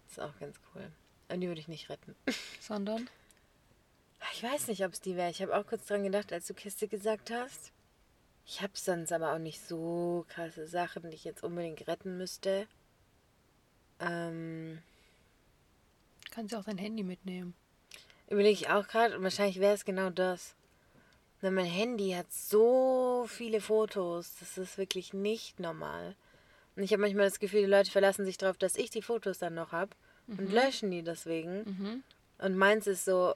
Ist 0.08 0.20
auch 0.20 0.36
ganz 0.38 0.56
cool. 0.74 0.90
Aber 1.28 1.38
die 1.38 1.48
würde 1.48 1.60
ich 1.60 1.68
nicht 1.68 1.88
retten. 1.90 2.14
Sondern? 2.60 3.08
Ich 4.32 4.42
weiß 4.42 4.68
nicht, 4.68 4.84
ob 4.84 4.92
es 4.92 5.00
die 5.00 5.16
wäre. 5.16 5.30
Ich 5.30 5.42
habe 5.42 5.56
auch 5.56 5.66
kurz 5.66 5.86
dran 5.86 6.02
gedacht, 6.02 6.32
als 6.32 6.46
du 6.46 6.54
Kiste 6.54 6.88
gesagt 6.88 7.30
hast. 7.30 7.72
Ich 8.46 8.62
habe 8.62 8.72
sonst 8.74 9.12
aber 9.12 9.34
auch 9.34 9.38
nicht 9.38 9.60
so 9.60 10.24
krasse 10.28 10.66
Sachen, 10.66 11.10
die 11.10 11.16
ich 11.16 11.24
jetzt 11.24 11.44
unbedingt 11.44 11.86
retten 11.86 12.16
müsste. 12.16 12.66
Ähm, 14.00 14.80
Kannst 16.30 16.52
du 16.52 16.58
auch 16.58 16.64
dein 16.64 16.78
Handy 16.78 17.02
mitnehmen. 17.02 17.54
überlege 18.28 18.52
ich 18.52 18.70
auch 18.70 18.88
gerade 18.88 19.16
und 19.16 19.22
wahrscheinlich 19.22 19.60
wäre 19.60 19.74
es 19.74 19.84
genau 19.84 20.08
das. 20.10 20.54
Weil 21.40 21.50
mein 21.50 21.66
Handy 21.66 22.10
hat 22.12 22.32
so 22.32 23.26
viele 23.28 23.60
Fotos. 23.60 24.34
Das 24.40 24.56
ist 24.58 24.78
wirklich 24.78 25.12
nicht 25.12 25.60
normal. 25.60 26.16
Und 26.78 26.84
ich 26.84 26.92
habe 26.92 27.02
manchmal 27.02 27.24
das 27.24 27.40
Gefühl, 27.40 27.62
die 27.62 27.66
Leute 27.66 27.90
verlassen 27.90 28.24
sich 28.24 28.38
darauf, 28.38 28.56
dass 28.56 28.76
ich 28.76 28.88
die 28.90 29.02
Fotos 29.02 29.38
dann 29.38 29.54
noch 29.54 29.72
habe 29.72 29.90
und 30.28 30.52
löschen 30.52 30.92
die 30.92 31.02
deswegen. 31.02 31.64
Mhm. 31.64 32.02
Und 32.38 32.56
meins 32.56 32.86
ist 32.86 33.04
so 33.04 33.34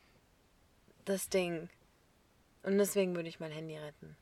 das 1.05 1.29
Ding. 1.29 1.69
Und 2.63 2.79
deswegen 2.79 3.17
würde 3.17 3.29
ich 3.29 3.41
mein 3.41 3.51
Handy 3.51 3.77
retten. 3.77 4.17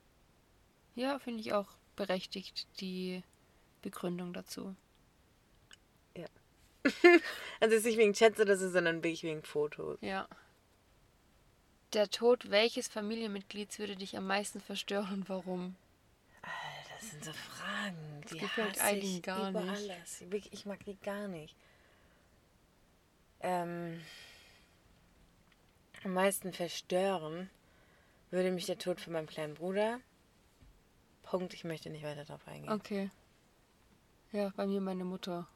Ja, 0.94 1.18
finde 1.18 1.40
ich 1.40 1.52
auch 1.52 1.68
berechtigt, 1.96 2.66
die 2.80 3.22
Begründung 3.82 4.32
dazu. 4.32 4.74
Also 7.60 7.74
jetzt 7.74 7.84
nicht 7.84 7.98
wegen 7.98 8.14
Chats 8.14 8.40
oder 8.40 8.56
so, 8.56 8.70
sondern 8.70 9.02
wirklich 9.02 9.22
wegen 9.22 9.42
Fotos. 9.42 9.98
Ja. 10.00 10.26
Der 11.92 12.08
Tod 12.08 12.50
welches 12.50 12.88
Familienmitglieds 12.88 13.78
würde 13.78 13.96
dich 13.96 14.16
am 14.16 14.26
meisten 14.26 14.62
verstören 14.62 15.12
und 15.12 15.28
warum? 15.28 15.76
Das 17.00 17.10
sind 17.10 17.24
so 17.24 17.32
Fragen, 17.32 18.20
die 18.30 18.38
gefällt 18.38 18.78
ich 19.02 19.22
gar 19.22 19.48
über 19.48 19.62
nicht. 19.62 19.90
alles. 19.90 20.22
Ich 20.50 20.66
mag 20.66 20.84
die 20.84 21.00
gar 21.00 21.28
nicht. 21.28 21.56
Ähm, 23.40 24.02
am 26.04 26.12
meisten 26.12 26.52
verstören 26.52 27.48
würde 28.30 28.50
mich 28.50 28.66
der 28.66 28.76
Tod 28.76 29.00
von 29.00 29.14
meinem 29.14 29.28
kleinen 29.28 29.54
Bruder. 29.54 29.98
Punkt, 31.22 31.54
ich 31.54 31.64
möchte 31.64 31.88
nicht 31.88 32.04
weiter 32.04 32.26
darauf 32.26 32.46
eingehen. 32.46 32.70
Okay. 32.70 33.10
Ja, 34.32 34.52
bei 34.54 34.66
mir 34.66 34.82
meine 34.82 35.04
Mutter. 35.04 35.48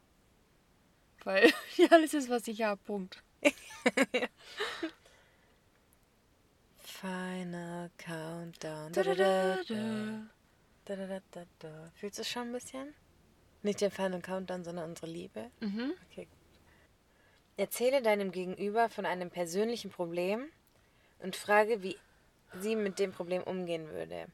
Weil 1.24 1.52
ja 1.76 1.88
alles 1.90 2.14
ist, 2.14 2.30
was 2.30 2.48
ich 2.48 2.62
habe. 2.62 2.80
Punkt. 2.82 3.22
Final 6.78 7.90
Countdown. 7.98 8.92
Da, 8.92 9.02
da, 9.02 9.14
da, 9.14 9.56
da. 10.84 10.96
Da, 10.96 11.20
da, 11.30 11.44
da. 11.58 11.90
Fühlst 11.94 12.18
du 12.18 12.22
es 12.22 12.28
schon 12.30 12.48
ein 12.48 12.52
bisschen? 12.52 12.94
Nicht 13.62 13.80
den 13.80 13.90
Final 13.90 14.20
Countdown, 14.20 14.64
sondern 14.64 14.90
unsere 14.90 15.06
Liebe? 15.06 15.50
Mhm. 15.60 15.94
Okay. 16.10 16.28
Erzähle 17.56 18.02
deinem 18.02 18.32
Gegenüber 18.32 18.88
von 18.88 19.06
einem 19.06 19.30
persönlichen 19.30 19.90
Problem 19.90 20.50
und 21.20 21.36
frage, 21.36 21.82
wie 21.82 21.96
sie 22.60 22.76
mit 22.76 22.98
dem 22.98 23.12
Problem 23.12 23.42
umgehen 23.42 23.88
würde. 23.88 24.26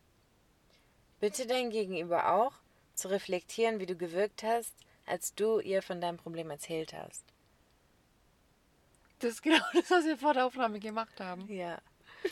Bitte 1.21 1.47
dein 1.47 1.71
Gegenüber 1.71 2.33
auch, 2.33 2.53
zu 2.95 3.09
reflektieren, 3.09 3.79
wie 3.79 3.87
du 3.87 3.95
gewirkt 3.95 4.43
hast, 4.43 4.75
als 5.07 5.35
du 5.35 5.61
ihr 5.61 5.83
von 5.83 6.01
deinem 6.01 6.17
Problem 6.17 6.51
erzählt 6.51 6.93
hast. 6.93 7.25
Das 9.21 9.33
ist 9.33 9.43
genau 9.43 9.59
das, 9.75 9.91
was 9.91 10.05
wir 10.05 10.17
vor 10.17 10.35
der 10.35 10.47
Aufnahme 10.47 10.81
gemacht 10.81 11.21
haben. 11.21 11.47
Ja. 11.53 11.81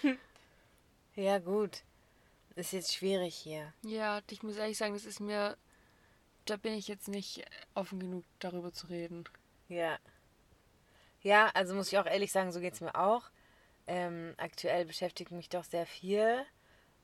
ja, 1.14 1.38
gut. 1.38 1.82
Ist 2.58 2.72
jetzt 2.72 2.92
schwierig 2.92 3.36
hier. 3.36 3.72
Ja, 3.82 4.20
ich 4.28 4.42
muss 4.42 4.56
ehrlich 4.56 4.76
sagen, 4.76 4.92
das 4.92 5.04
ist 5.04 5.20
mir. 5.20 5.56
Da 6.44 6.56
bin 6.56 6.72
ich 6.72 6.88
jetzt 6.88 7.06
nicht 7.06 7.44
offen 7.74 8.00
genug, 8.00 8.24
darüber 8.40 8.72
zu 8.72 8.88
reden. 8.88 9.22
Ja. 9.68 9.96
Ja, 11.22 11.52
also 11.54 11.76
muss 11.76 11.92
ich 11.92 11.98
auch 11.98 12.06
ehrlich 12.06 12.32
sagen, 12.32 12.50
so 12.50 12.58
geht 12.58 12.74
es 12.74 12.80
mir 12.80 12.96
auch. 12.96 13.30
Ähm, 13.86 14.34
aktuell 14.38 14.86
beschäftigt 14.86 15.30
mich 15.30 15.48
doch 15.48 15.62
sehr 15.62 15.86
viel 15.86 16.44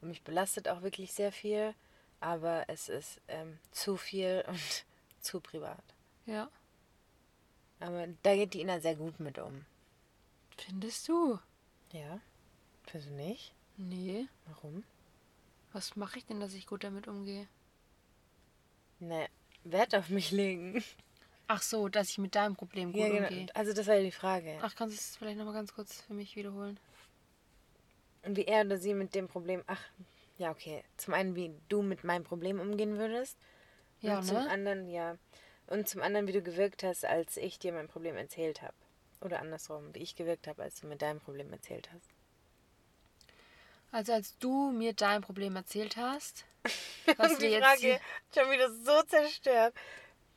und 0.00 0.08
mich 0.08 0.24
belastet 0.24 0.66
auch 0.66 0.82
wirklich 0.82 1.12
sehr 1.12 1.30
viel, 1.30 1.72
aber 2.18 2.64
es 2.66 2.88
ist 2.88 3.20
ähm, 3.28 3.60
zu 3.70 3.96
viel 3.96 4.44
und 4.48 4.84
zu 5.20 5.40
privat. 5.40 5.84
Ja. 6.26 6.50
Aber 7.78 8.08
da 8.24 8.34
geht 8.34 8.54
die 8.54 8.60
Ina 8.60 8.80
sehr 8.80 8.96
gut 8.96 9.20
mit 9.20 9.38
um. 9.38 9.64
Findest 10.56 11.06
du? 11.06 11.38
Ja? 11.92 12.20
Findest 12.88 13.12
du 13.12 13.14
nicht? 13.14 13.54
Nee. 13.76 14.26
Warum? 14.46 14.82
Was 15.74 15.96
mache 15.96 16.18
ich 16.18 16.24
denn, 16.24 16.38
dass 16.38 16.54
ich 16.54 16.68
gut 16.68 16.84
damit 16.84 17.08
umgehe? 17.08 17.48
Ne, 19.00 19.28
Wert 19.64 19.92
auf 19.96 20.08
mich 20.08 20.30
legen. 20.30 20.84
Ach 21.48 21.62
so, 21.62 21.88
dass 21.88 22.10
ich 22.10 22.18
mit 22.18 22.37
deinem 22.37 22.54
Problem 22.54 22.92
gut 22.92 23.00
Ja, 23.00 23.08
genau. 23.08 23.26
umgehe. 23.26 23.46
Also 23.54 23.72
das 23.72 23.88
war 23.88 23.96
ja 23.96 24.02
die 24.04 24.12
Frage. 24.12 24.56
Ach, 24.62 24.76
kannst 24.76 24.96
du 24.96 25.00
es 25.00 25.16
vielleicht 25.16 25.37
nochmal 25.37 25.52
ganz 25.52 25.74
kurz 25.74 26.00
für 26.02 26.14
mich 26.14 26.37
wiederholen? 26.37 26.78
Und 28.22 28.37
wie 28.37 28.44
er 28.44 28.64
oder 28.64 28.78
sie 28.78 28.94
mit 28.94 29.16
dem 29.16 29.26
Problem. 29.26 29.64
Ach, 29.66 29.80
ja, 30.38 30.52
okay. 30.52 30.84
Zum 30.96 31.12
einen, 31.12 31.34
wie 31.34 31.52
du 31.68 31.82
mit 31.82 32.04
meinem 32.04 32.22
Problem 32.22 32.60
umgehen 32.60 32.96
würdest. 32.96 33.37
Ja, 34.00 34.18
und 34.18 34.24
zum 34.26 34.37
ne? 34.37 34.48
anderen, 34.48 34.88
ja. 34.88 35.18
Und 35.66 35.88
zum 35.88 36.02
anderen, 36.02 36.28
wie 36.28 36.32
du 36.32 36.40
gewirkt 36.40 36.84
hast, 36.84 37.04
als 37.04 37.37
ich 37.37 37.58
dir 37.58 37.72
mein 37.72 37.88
Problem 37.88 38.16
erzählt 38.16 38.62
habe. 38.62 38.74
Oder 39.20 39.40
andersrum, 39.40 39.92
wie 39.92 40.00
ich 40.00 40.14
gewirkt 40.14 40.46
habe, 40.46 40.62
als 40.62 40.80
du 40.80 40.87
mir 40.87 40.96
dein 40.96 41.18
Problem 41.18 41.52
erzählt 41.52 41.90
hast. 41.92 42.13
Also 43.94 44.12
als 44.12 44.37
du 44.38 44.72
mir 44.72 44.92
dein 44.92 45.22
Problem 45.22 45.54
erzählt 45.54 45.96
hast, 45.96 46.46
was 47.16 47.35
du 47.35 47.38
die 47.38 47.52
jetzt 47.52 47.64
Frage 47.64 48.00
schon 48.37 48.50
wieder 48.50 48.68
so 48.68 49.02
zerstört. 49.07 49.72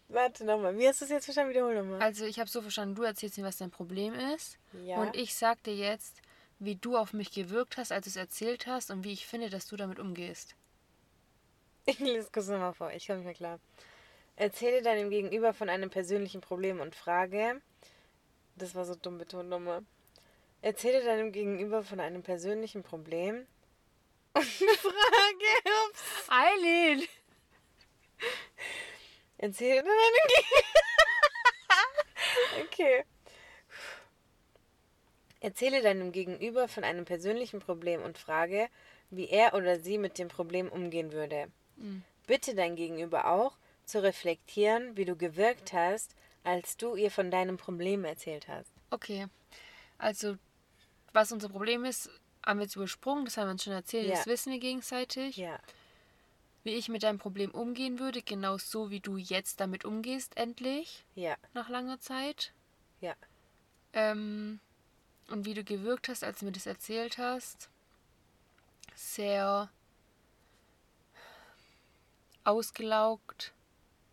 Warte 0.09 0.45
nochmal. 0.45 0.77
Wie 0.77 0.87
hast 0.87 1.01
du 1.01 1.05
es 1.05 1.11
jetzt 1.11 1.25
verstanden? 1.25 1.49
Wiederhol 1.49 1.73
nochmal. 1.73 1.99
Also 1.99 2.25
ich 2.25 2.39
habe 2.39 2.47
so 2.47 2.61
verstanden, 2.61 2.93
du 2.93 3.01
erzählst 3.01 3.35
mir, 3.35 3.43
was 3.43 3.57
dein 3.57 3.71
Problem 3.71 4.13
ist. 4.35 4.59
Ja. 4.85 4.97
Und 4.97 5.15
ich 5.15 5.33
sag 5.33 5.63
dir 5.63 5.73
jetzt, 5.73 6.21
wie 6.59 6.75
du 6.75 6.95
auf 6.95 7.13
mich 7.13 7.31
gewirkt 7.31 7.77
hast, 7.77 7.91
als 7.91 8.03
du 8.03 8.11
es 8.11 8.15
erzählt 8.15 8.67
hast 8.67 8.91
und 8.91 9.03
wie 9.03 9.13
ich 9.13 9.25
finde, 9.25 9.49
dass 9.49 9.65
du 9.65 9.75
damit 9.75 9.97
umgehst. 9.97 10.53
Ich 11.87 11.97
lese 11.97 12.29
kurz 12.31 12.49
nochmal 12.49 12.75
vor. 12.75 12.91
Ich 12.91 13.07
komme 13.07 13.17
nicht 13.17 13.25
mehr 13.25 13.33
klar. 13.33 13.59
Erzähle 14.35 14.83
deinem 14.83 15.09
Gegenüber 15.09 15.51
von 15.51 15.67
einem 15.67 15.89
persönlichen 15.89 16.41
Problem 16.41 16.79
und 16.79 16.93
frage. 16.93 17.59
Das 18.55 18.75
war 18.75 18.85
so 18.85 18.93
dumm 18.93 19.17
betont 19.17 19.49
nochmal. 19.49 19.81
Erzähle 20.67 21.01
deinem 21.01 21.31
Gegenüber 21.31 21.81
von 21.81 22.01
einem 22.01 22.23
persönlichen 22.23 22.83
Problem 22.83 23.47
und 24.33 24.43
frage, 24.43 25.45
ups. 25.87 26.27
Eileen! 26.27 27.07
Erzähle 29.37 29.81
deinem 29.83 30.27
Gegenüber. 30.27 30.67
okay. 32.65 33.05
Erzähle 35.39 35.81
deinem 35.81 36.11
Gegenüber 36.11 36.67
von 36.67 36.83
einem 36.83 37.05
persönlichen 37.05 37.61
Problem 37.61 38.01
und 38.01 38.17
frage, 38.17 38.67
wie 39.09 39.29
er 39.29 39.53
oder 39.53 39.79
sie 39.79 39.97
mit 39.97 40.17
dem 40.17 40.27
Problem 40.27 40.67
umgehen 40.67 41.13
würde. 41.13 41.49
Bitte 42.27 42.55
dein 42.55 42.75
Gegenüber 42.75 43.27
auch, 43.31 43.55
zu 43.85 44.03
reflektieren, 44.03 44.97
wie 44.97 45.05
du 45.05 45.15
gewirkt 45.15 45.71
hast, 45.71 46.13
als 46.43 46.75
du 46.75 46.97
ihr 46.97 47.09
von 47.09 47.31
deinem 47.31 47.55
Problem 47.55 48.03
erzählt 48.03 48.49
hast. 48.49 48.73
Okay. 48.91 49.27
Also, 49.97 50.37
was 51.17 51.31
unser 51.31 51.49
Problem 51.49 51.83
ist, 51.83 52.11
haben 52.45 52.59
wir 52.59 52.65
jetzt 52.65 52.75
übersprungen, 52.75 53.25
das 53.25 53.37
haben 53.37 53.47
wir 53.47 53.51
uns 53.53 53.63
schon 53.63 53.73
erzählt, 53.73 54.07
Ja. 54.07 54.15
das 54.15 54.27
wissen 54.27 54.51
wir 54.51 54.59
gegenseitig. 54.59 55.35
Ja. 55.35 55.59
Wie 56.63 56.75
ich 56.75 56.89
mit 56.89 57.01
deinem 57.01 57.17
Problem 57.17 57.49
umgehen 57.49 57.97
würde, 57.97 58.21
genau 58.21 58.57
so 58.59 58.91
wie 58.91 58.99
du 58.99 59.17
jetzt 59.17 59.59
damit 59.59 59.83
umgehst, 59.83 60.37
endlich, 60.37 61.05
Ja. 61.15 61.35
nach 61.55 61.69
langer 61.69 61.99
Zeit. 61.99 62.53
Ja. 63.01 63.15
Ähm, 63.93 64.59
und 65.29 65.45
wie 65.45 65.55
du 65.55 65.63
gewirkt 65.63 66.07
hast, 66.07 66.23
als 66.23 66.39
du 66.39 66.45
mir 66.45 66.51
das 66.51 66.67
erzählt 66.67 67.17
hast. 67.17 67.69
Sehr 68.95 69.71
ausgelaugt 72.43 73.53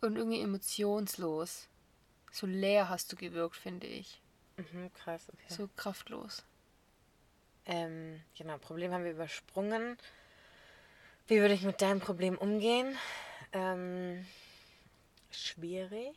und 0.00 0.16
irgendwie 0.16 0.40
emotionslos. 0.40 1.68
So 2.32 2.46
leer 2.46 2.88
hast 2.88 3.12
du 3.12 3.16
gewirkt, 3.16 3.56
finde 3.56 3.86
ich. 3.86 4.20
Mhm, 4.56 4.90
krass, 4.94 5.28
okay. 5.28 5.54
So 5.54 5.68
kraftlos. 5.76 6.44
Ähm, 7.66 8.20
genau, 8.36 8.58
Problem 8.58 8.92
haben 8.92 9.04
wir 9.04 9.12
übersprungen. 9.12 9.96
Wie 11.26 11.40
würde 11.40 11.54
ich 11.54 11.62
mit 11.62 11.80
deinem 11.80 12.00
Problem 12.00 12.36
umgehen? 12.36 12.96
Ähm, 13.52 14.26
schwierig. 15.30 16.14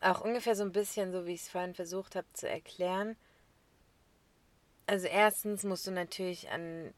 Auch 0.00 0.20
ungefähr 0.20 0.54
so 0.54 0.62
ein 0.62 0.72
bisschen 0.72 1.12
so, 1.12 1.26
wie 1.26 1.34
ich 1.34 1.42
es 1.42 1.48
vorhin 1.48 1.74
versucht 1.74 2.16
habe 2.16 2.26
zu 2.32 2.48
erklären. 2.48 3.16
Also 4.86 5.06
erstens 5.06 5.64
musst 5.64 5.86
du 5.86 5.90
natürlich 5.90 6.50
an 6.50 6.92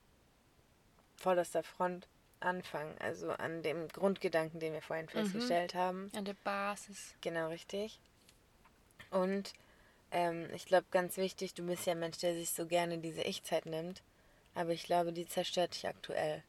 vorderster 1.17 1.63
Front 1.63 2.09
anfangen, 2.41 2.95
also 2.99 3.31
an 3.31 3.63
dem 3.63 3.89
Grundgedanken, 3.89 4.61
den 4.61 4.73
wir 4.73 4.83
vorhin 4.83 5.09
festgestellt 5.09 5.75
haben. 5.75 6.11
An 6.15 6.25
der 6.25 6.37
Basis. 6.45 7.15
Genau, 7.21 7.49
richtig. 7.49 8.01
Und 9.11 9.55
ähm, 10.15 10.49
ich 10.55 10.65
glaube, 10.65 10.87
ganz 10.93 11.17
wichtig, 11.17 11.55
du 11.55 11.67
bist 11.67 11.87
ja 11.87 11.93
ein 11.93 11.99
Mensch, 11.99 12.19
der 12.19 12.35
sich 12.35 12.51
so 12.51 12.67
gerne 12.67 12.99
diese 12.99 13.23
Ich-Zeit 13.23 13.67
nimmt. 13.67 14.03
Aber 14.55 14.71
ich 14.71 14.85
glaube, 14.85 15.13
die 15.13 15.27
zerstört 15.27 15.75
dich 15.75 15.89
aktuell. 15.89 16.45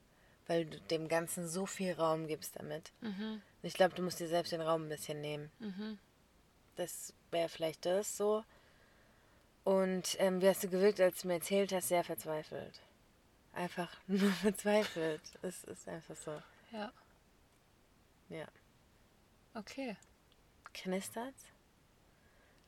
Weil 0.47 0.65
du 0.65 0.80
dem 0.80 1.08
Ganzen 1.08 1.47
so 1.47 1.65
viel 1.65 1.93
Raum 1.93 2.28
gibst 2.28 2.56
damit. 2.56 2.91
Mhm. 3.01 3.41
Ich 3.63 3.73
glaube, 3.73 3.95
du 3.95 4.04
musst 4.04 4.19
dir 4.19 4.28
selbst 4.28 4.51
den 4.51 4.62
Raum 4.62 4.84
ein 4.84 4.89
bisschen 4.89 5.19
nehmen. 5.19 5.51
Mhm. 5.58 5.97
Das 6.75 7.13
wäre 7.32 7.49
vielleicht 7.49 7.86
das 7.88 8.15
so. 8.15 8.43
Und 9.63 10.15
ähm, 10.19 10.39
wie 10.41 10.47
hast 10.47 10.63
du 10.63 10.69
gewirkt, 10.69 11.01
als 11.01 11.21
du 11.21 11.28
mir 11.28 11.36
erzählt 11.36 11.73
hast, 11.73 11.88
sehr 11.88 12.04
verzweifelt. 12.04 12.80
Einfach 13.54 13.91
nur 14.08 14.32
verzweifelt. 14.32 15.21
Es 15.41 15.63
ist 15.63 15.88
einfach 15.88 16.15
so. 16.15 16.39
Ja. 16.71 16.93
Ja. 18.30 18.45
Okay. 19.56 19.97
Knistert's? 20.73 21.55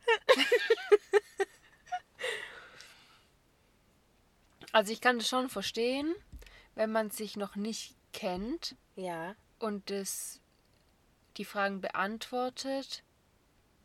Also 4.71 4.91
ich 4.91 5.01
kann 5.01 5.17
das 5.17 5.27
schon 5.27 5.49
verstehen, 5.49 6.13
wenn 6.75 6.91
man 6.91 7.09
sich 7.09 7.35
noch 7.37 7.55
nicht 7.55 7.95
kennt 8.13 8.75
Ja. 8.95 9.35
und 9.59 9.89
das, 9.89 10.39
die 11.37 11.45
Fragen 11.45 11.81
beantwortet, 11.81 13.03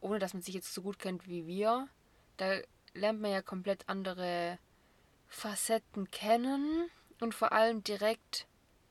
ohne 0.00 0.18
dass 0.18 0.34
man 0.34 0.42
sich 0.42 0.54
jetzt 0.54 0.74
so 0.74 0.82
gut 0.82 0.98
kennt 0.98 1.26
wie 1.28 1.46
wir. 1.46 1.88
Da 2.36 2.60
lernt 2.94 3.20
man 3.20 3.30
ja 3.30 3.42
komplett 3.42 3.88
andere 3.88 4.58
Facetten 5.28 6.10
kennen 6.10 6.90
und 7.20 7.34
vor 7.34 7.52
allem 7.52 7.82
direkt 7.84 8.46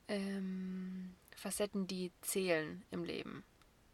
ähm, 0.08 1.14
Facetten, 1.36 1.86
die 1.88 2.12
zählen 2.22 2.84
im 2.90 3.04
Leben. 3.04 3.44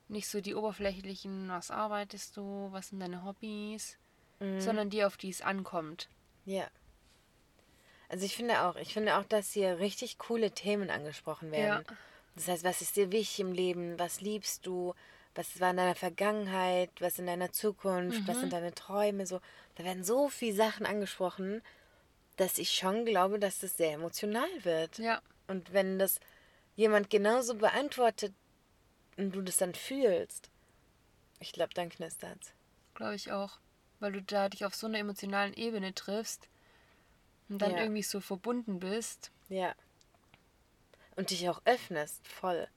Nicht 0.09 0.27
so 0.27 0.39
die 0.41 0.55
oberflächlichen, 0.55 1.49
was 1.49 1.69
arbeitest 1.71 2.37
du, 2.37 2.69
was 2.71 2.89
sind 2.89 2.99
deine 2.99 3.23
Hobbys, 3.23 3.97
Mhm. 4.39 4.61
sondern 4.61 4.89
die, 4.89 5.03
auf 5.03 5.17
die 5.17 5.29
es 5.29 5.41
ankommt. 5.41 6.07
Ja. 6.45 6.67
Also 8.09 8.25
ich 8.25 8.35
finde 8.35 8.61
auch, 8.61 8.75
ich 8.77 8.93
finde 8.93 9.17
auch, 9.17 9.25
dass 9.25 9.51
hier 9.51 9.79
richtig 9.79 10.17
coole 10.17 10.51
Themen 10.51 10.89
angesprochen 10.89 11.51
werden. 11.51 11.83
Ja. 11.87 11.95
Das 12.35 12.47
heißt, 12.47 12.63
was 12.63 12.81
ist 12.81 12.95
dir 12.95 13.11
wichtig 13.11 13.39
im 13.41 13.51
Leben? 13.51 13.97
Was 13.99 14.21
liebst 14.21 14.65
du? 14.65 14.93
Was 15.35 15.59
war 15.59 15.71
in 15.71 15.77
deiner 15.77 15.95
Vergangenheit? 15.95 16.89
Was 16.99 17.19
in 17.19 17.25
deiner 17.25 17.51
Zukunft? 17.51 18.27
Was 18.27 18.39
sind 18.39 18.53
deine 18.53 18.73
Träume? 18.73 19.25
So, 19.27 19.41
da 19.75 19.83
werden 19.83 20.03
so 20.03 20.29
viele 20.29 20.55
Sachen 20.55 20.85
angesprochen, 20.85 21.61
dass 22.37 22.59
ich 22.59 22.71
schon 22.71 23.05
glaube, 23.05 23.39
dass 23.39 23.59
das 23.59 23.75
sehr 23.75 23.93
emotional 23.93 24.47
wird. 24.63 24.99
Ja, 24.99 25.21
Und 25.47 25.73
wenn 25.73 25.97
das 25.99 26.19
jemand 26.75 27.09
genauso 27.09 27.55
beantwortet 27.55 28.33
und 29.17 29.31
du 29.35 29.41
das 29.41 29.57
dann 29.57 29.73
fühlst, 29.75 30.49
ich 31.39 31.51
glaube, 31.51 31.73
dann 31.73 31.89
knistert's. 31.89 32.53
glaube 32.95 33.15
ich 33.15 33.31
auch. 33.31 33.59
Weil 33.99 34.11
du 34.11 34.21
da 34.21 34.47
dich 34.49 34.65
auf 34.65 34.75
so 34.75 34.87
einer 34.87 34.99
emotionalen 34.99 35.53
Ebene 35.53 35.93
triffst 35.93 36.47
und 37.49 37.59
dann 37.59 37.71
Ja. 37.71 37.79
irgendwie 37.79 38.03
so 38.03 38.19
verbunden 38.21 38.79
bist. 38.79 39.31
Ja. 39.49 39.73
Und 41.15 41.31
dich 41.31 41.49
auch 41.49 41.61
öffnest, 41.65 42.27
voll. 42.27 42.67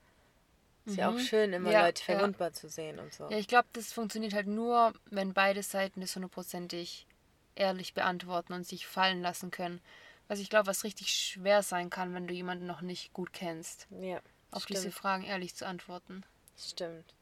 Ist 0.87 0.97
ja 0.97 1.11
auch 1.11 1.19
schön, 1.19 1.53
immer 1.53 1.69
Mhm. 1.69 1.73
Ja, 1.73 1.85
Leute 1.87 2.03
ja. 2.11 2.19
verwundbar 2.19 2.53
zu 2.53 2.69
sehen 2.69 2.99
und 2.99 3.13
so. 3.13 3.29
Ja, 3.31 3.39
ich 3.39 3.49
glaube, 3.49 3.69
das 3.75 3.93
funktioniert 3.93 4.33
halt 4.33 4.47
nur, 4.47 4.95
wenn 5.11 5.35
beide 5.35 5.63
Seiten 5.63 6.01
das 6.01 6.15
hundertprozentig 6.15 7.07
ehrlich 7.55 7.93
beantworten 7.93 8.55
und 8.55 8.67
sich 8.67 8.87
fallen 8.87 9.21
lassen 9.21 9.51
können. 9.51 9.81
Was 10.27 10.39
ich 10.39 10.49
glaube, 10.49 10.69
was 10.69 10.85
richtig 10.85 11.13
schwer 11.13 11.63
sein 11.63 11.91
kann, 11.91 12.15
wenn 12.15 12.27
du 12.27 12.33
jemanden 12.33 12.67
noch 12.67 12.81
nicht 12.81 13.13
gut 13.13 13.33
kennst, 13.33 13.89
Ja, 13.91 14.21
auf 14.51 14.65
stimmt. 14.65 14.79
diese 14.79 14.93
Fragen 14.93 15.25
ehrlich 15.25 15.55
zu 15.55 15.67
antworten. 15.67 16.25
Stimmt. 16.59 17.15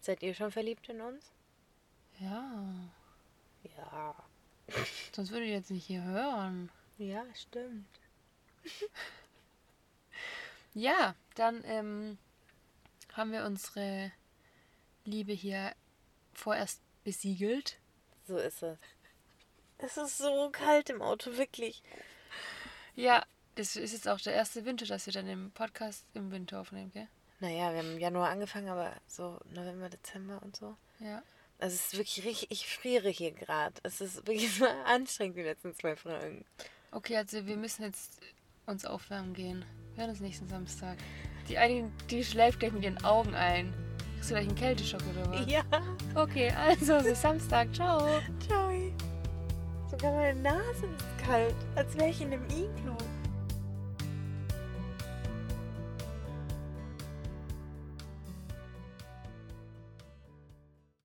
Seid 0.00 0.22
ihr 0.22 0.34
schon 0.34 0.52
verliebt 0.52 0.88
in 0.88 1.00
uns? 1.00 1.32
Ja, 2.18 2.64
Ja. 3.76 4.14
sonst 5.12 5.30
würde 5.30 5.44
ich 5.44 5.52
jetzt 5.52 5.70
nicht 5.70 5.86
hier 5.86 6.02
hören. 6.02 6.70
Ja, 6.98 7.24
stimmt. 7.34 7.86
Ja, 10.78 11.14
dann 11.36 11.64
ähm, 11.64 12.18
haben 13.14 13.32
wir 13.32 13.46
unsere 13.46 14.12
Liebe 15.06 15.32
hier 15.32 15.74
vorerst 16.34 16.82
besiegelt. 17.02 17.78
So 18.28 18.36
ist 18.36 18.62
es. 18.62 18.78
Es 19.78 19.96
ist 19.96 20.18
so 20.18 20.50
kalt 20.50 20.90
im 20.90 21.00
Auto, 21.00 21.38
wirklich. 21.38 21.82
Ja, 22.94 23.24
das 23.56 23.76
ist 23.76 23.92
jetzt 23.92 24.08
auch 24.08 24.20
der 24.20 24.34
erste 24.34 24.64
Winter, 24.64 24.86
dass 24.86 25.06
wir 25.06 25.12
dann 25.12 25.26
im 25.28 25.50
Podcast 25.50 26.04
im 26.14 26.30
Winter 26.30 26.60
aufnehmen, 26.60 26.90
gell? 26.92 27.08
Naja, 27.40 27.72
wir 27.72 27.78
haben 27.80 27.92
im 27.92 27.98
Januar 27.98 28.30
angefangen, 28.30 28.68
aber 28.68 28.92
so 29.06 29.38
November, 29.52 29.88
Dezember 29.88 30.40
und 30.42 30.56
so. 30.56 30.76
Ja. 31.00 31.22
Also 31.58 31.74
es 31.74 31.86
ist 31.86 31.96
wirklich 31.96 32.24
richtig, 32.24 32.50
ich 32.50 32.66
friere 32.68 33.08
hier 33.08 33.32
gerade. 33.32 33.74
Es 33.82 34.00
ist 34.00 34.16
wirklich 34.26 34.54
so 34.54 34.66
anstrengend, 34.86 35.36
die 35.36 35.42
letzten 35.42 35.74
zwei 35.74 35.96
Fragen. 35.96 36.44
Okay, 36.92 37.16
also 37.16 37.46
wir 37.46 37.56
müssen 37.56 37.82
jetzt 37.82 38.20
uns 38.66 38.84
aufwärmen 38.84 39.34
gehen. 39.34 39.64
Wir 39.94 40.02
hören 40.02 40.10
uns 40.10 40.20
nächsten 40.20 40.48
Samstag. 40.48 40.98
Die 41.48 41.58
eine, 41.58 41.90
die 42.10 42.24
schläft 42.24 42.60
gleich 42.60 42.72
mit 42.72 42.84
ihren 42.84 43.02
Augen 43.04 43.34
ein. 43.34 43.72
Kriegst 44.14 44.30
du 44.30 44.34
gleich 44.34 44.48
einen 44.48 44.56
Kälteschock 44.56 45.02
oder 45.10 45.30
was? 45.30 45.46
Ja, 45.50 45.62
Okay, 46.14 46.50
also 46.50 46.98
bis 47.02 47.20
Samstag. 47.20 47.74
Ciao. 47.74 48.20
ciao. 48.46 48.72
Sogar 49.90 50.12
meine 50.12 50.40
Nase 50.40 50.86
ist 50.86 51.24
kalt, 51.24 51.54
als 51.74 51.94
wäre 51.96 52.10
ich 52.10 52.20
in 52.20 52.32
einem 52.32 52.44
Iglu. 52.46 52.96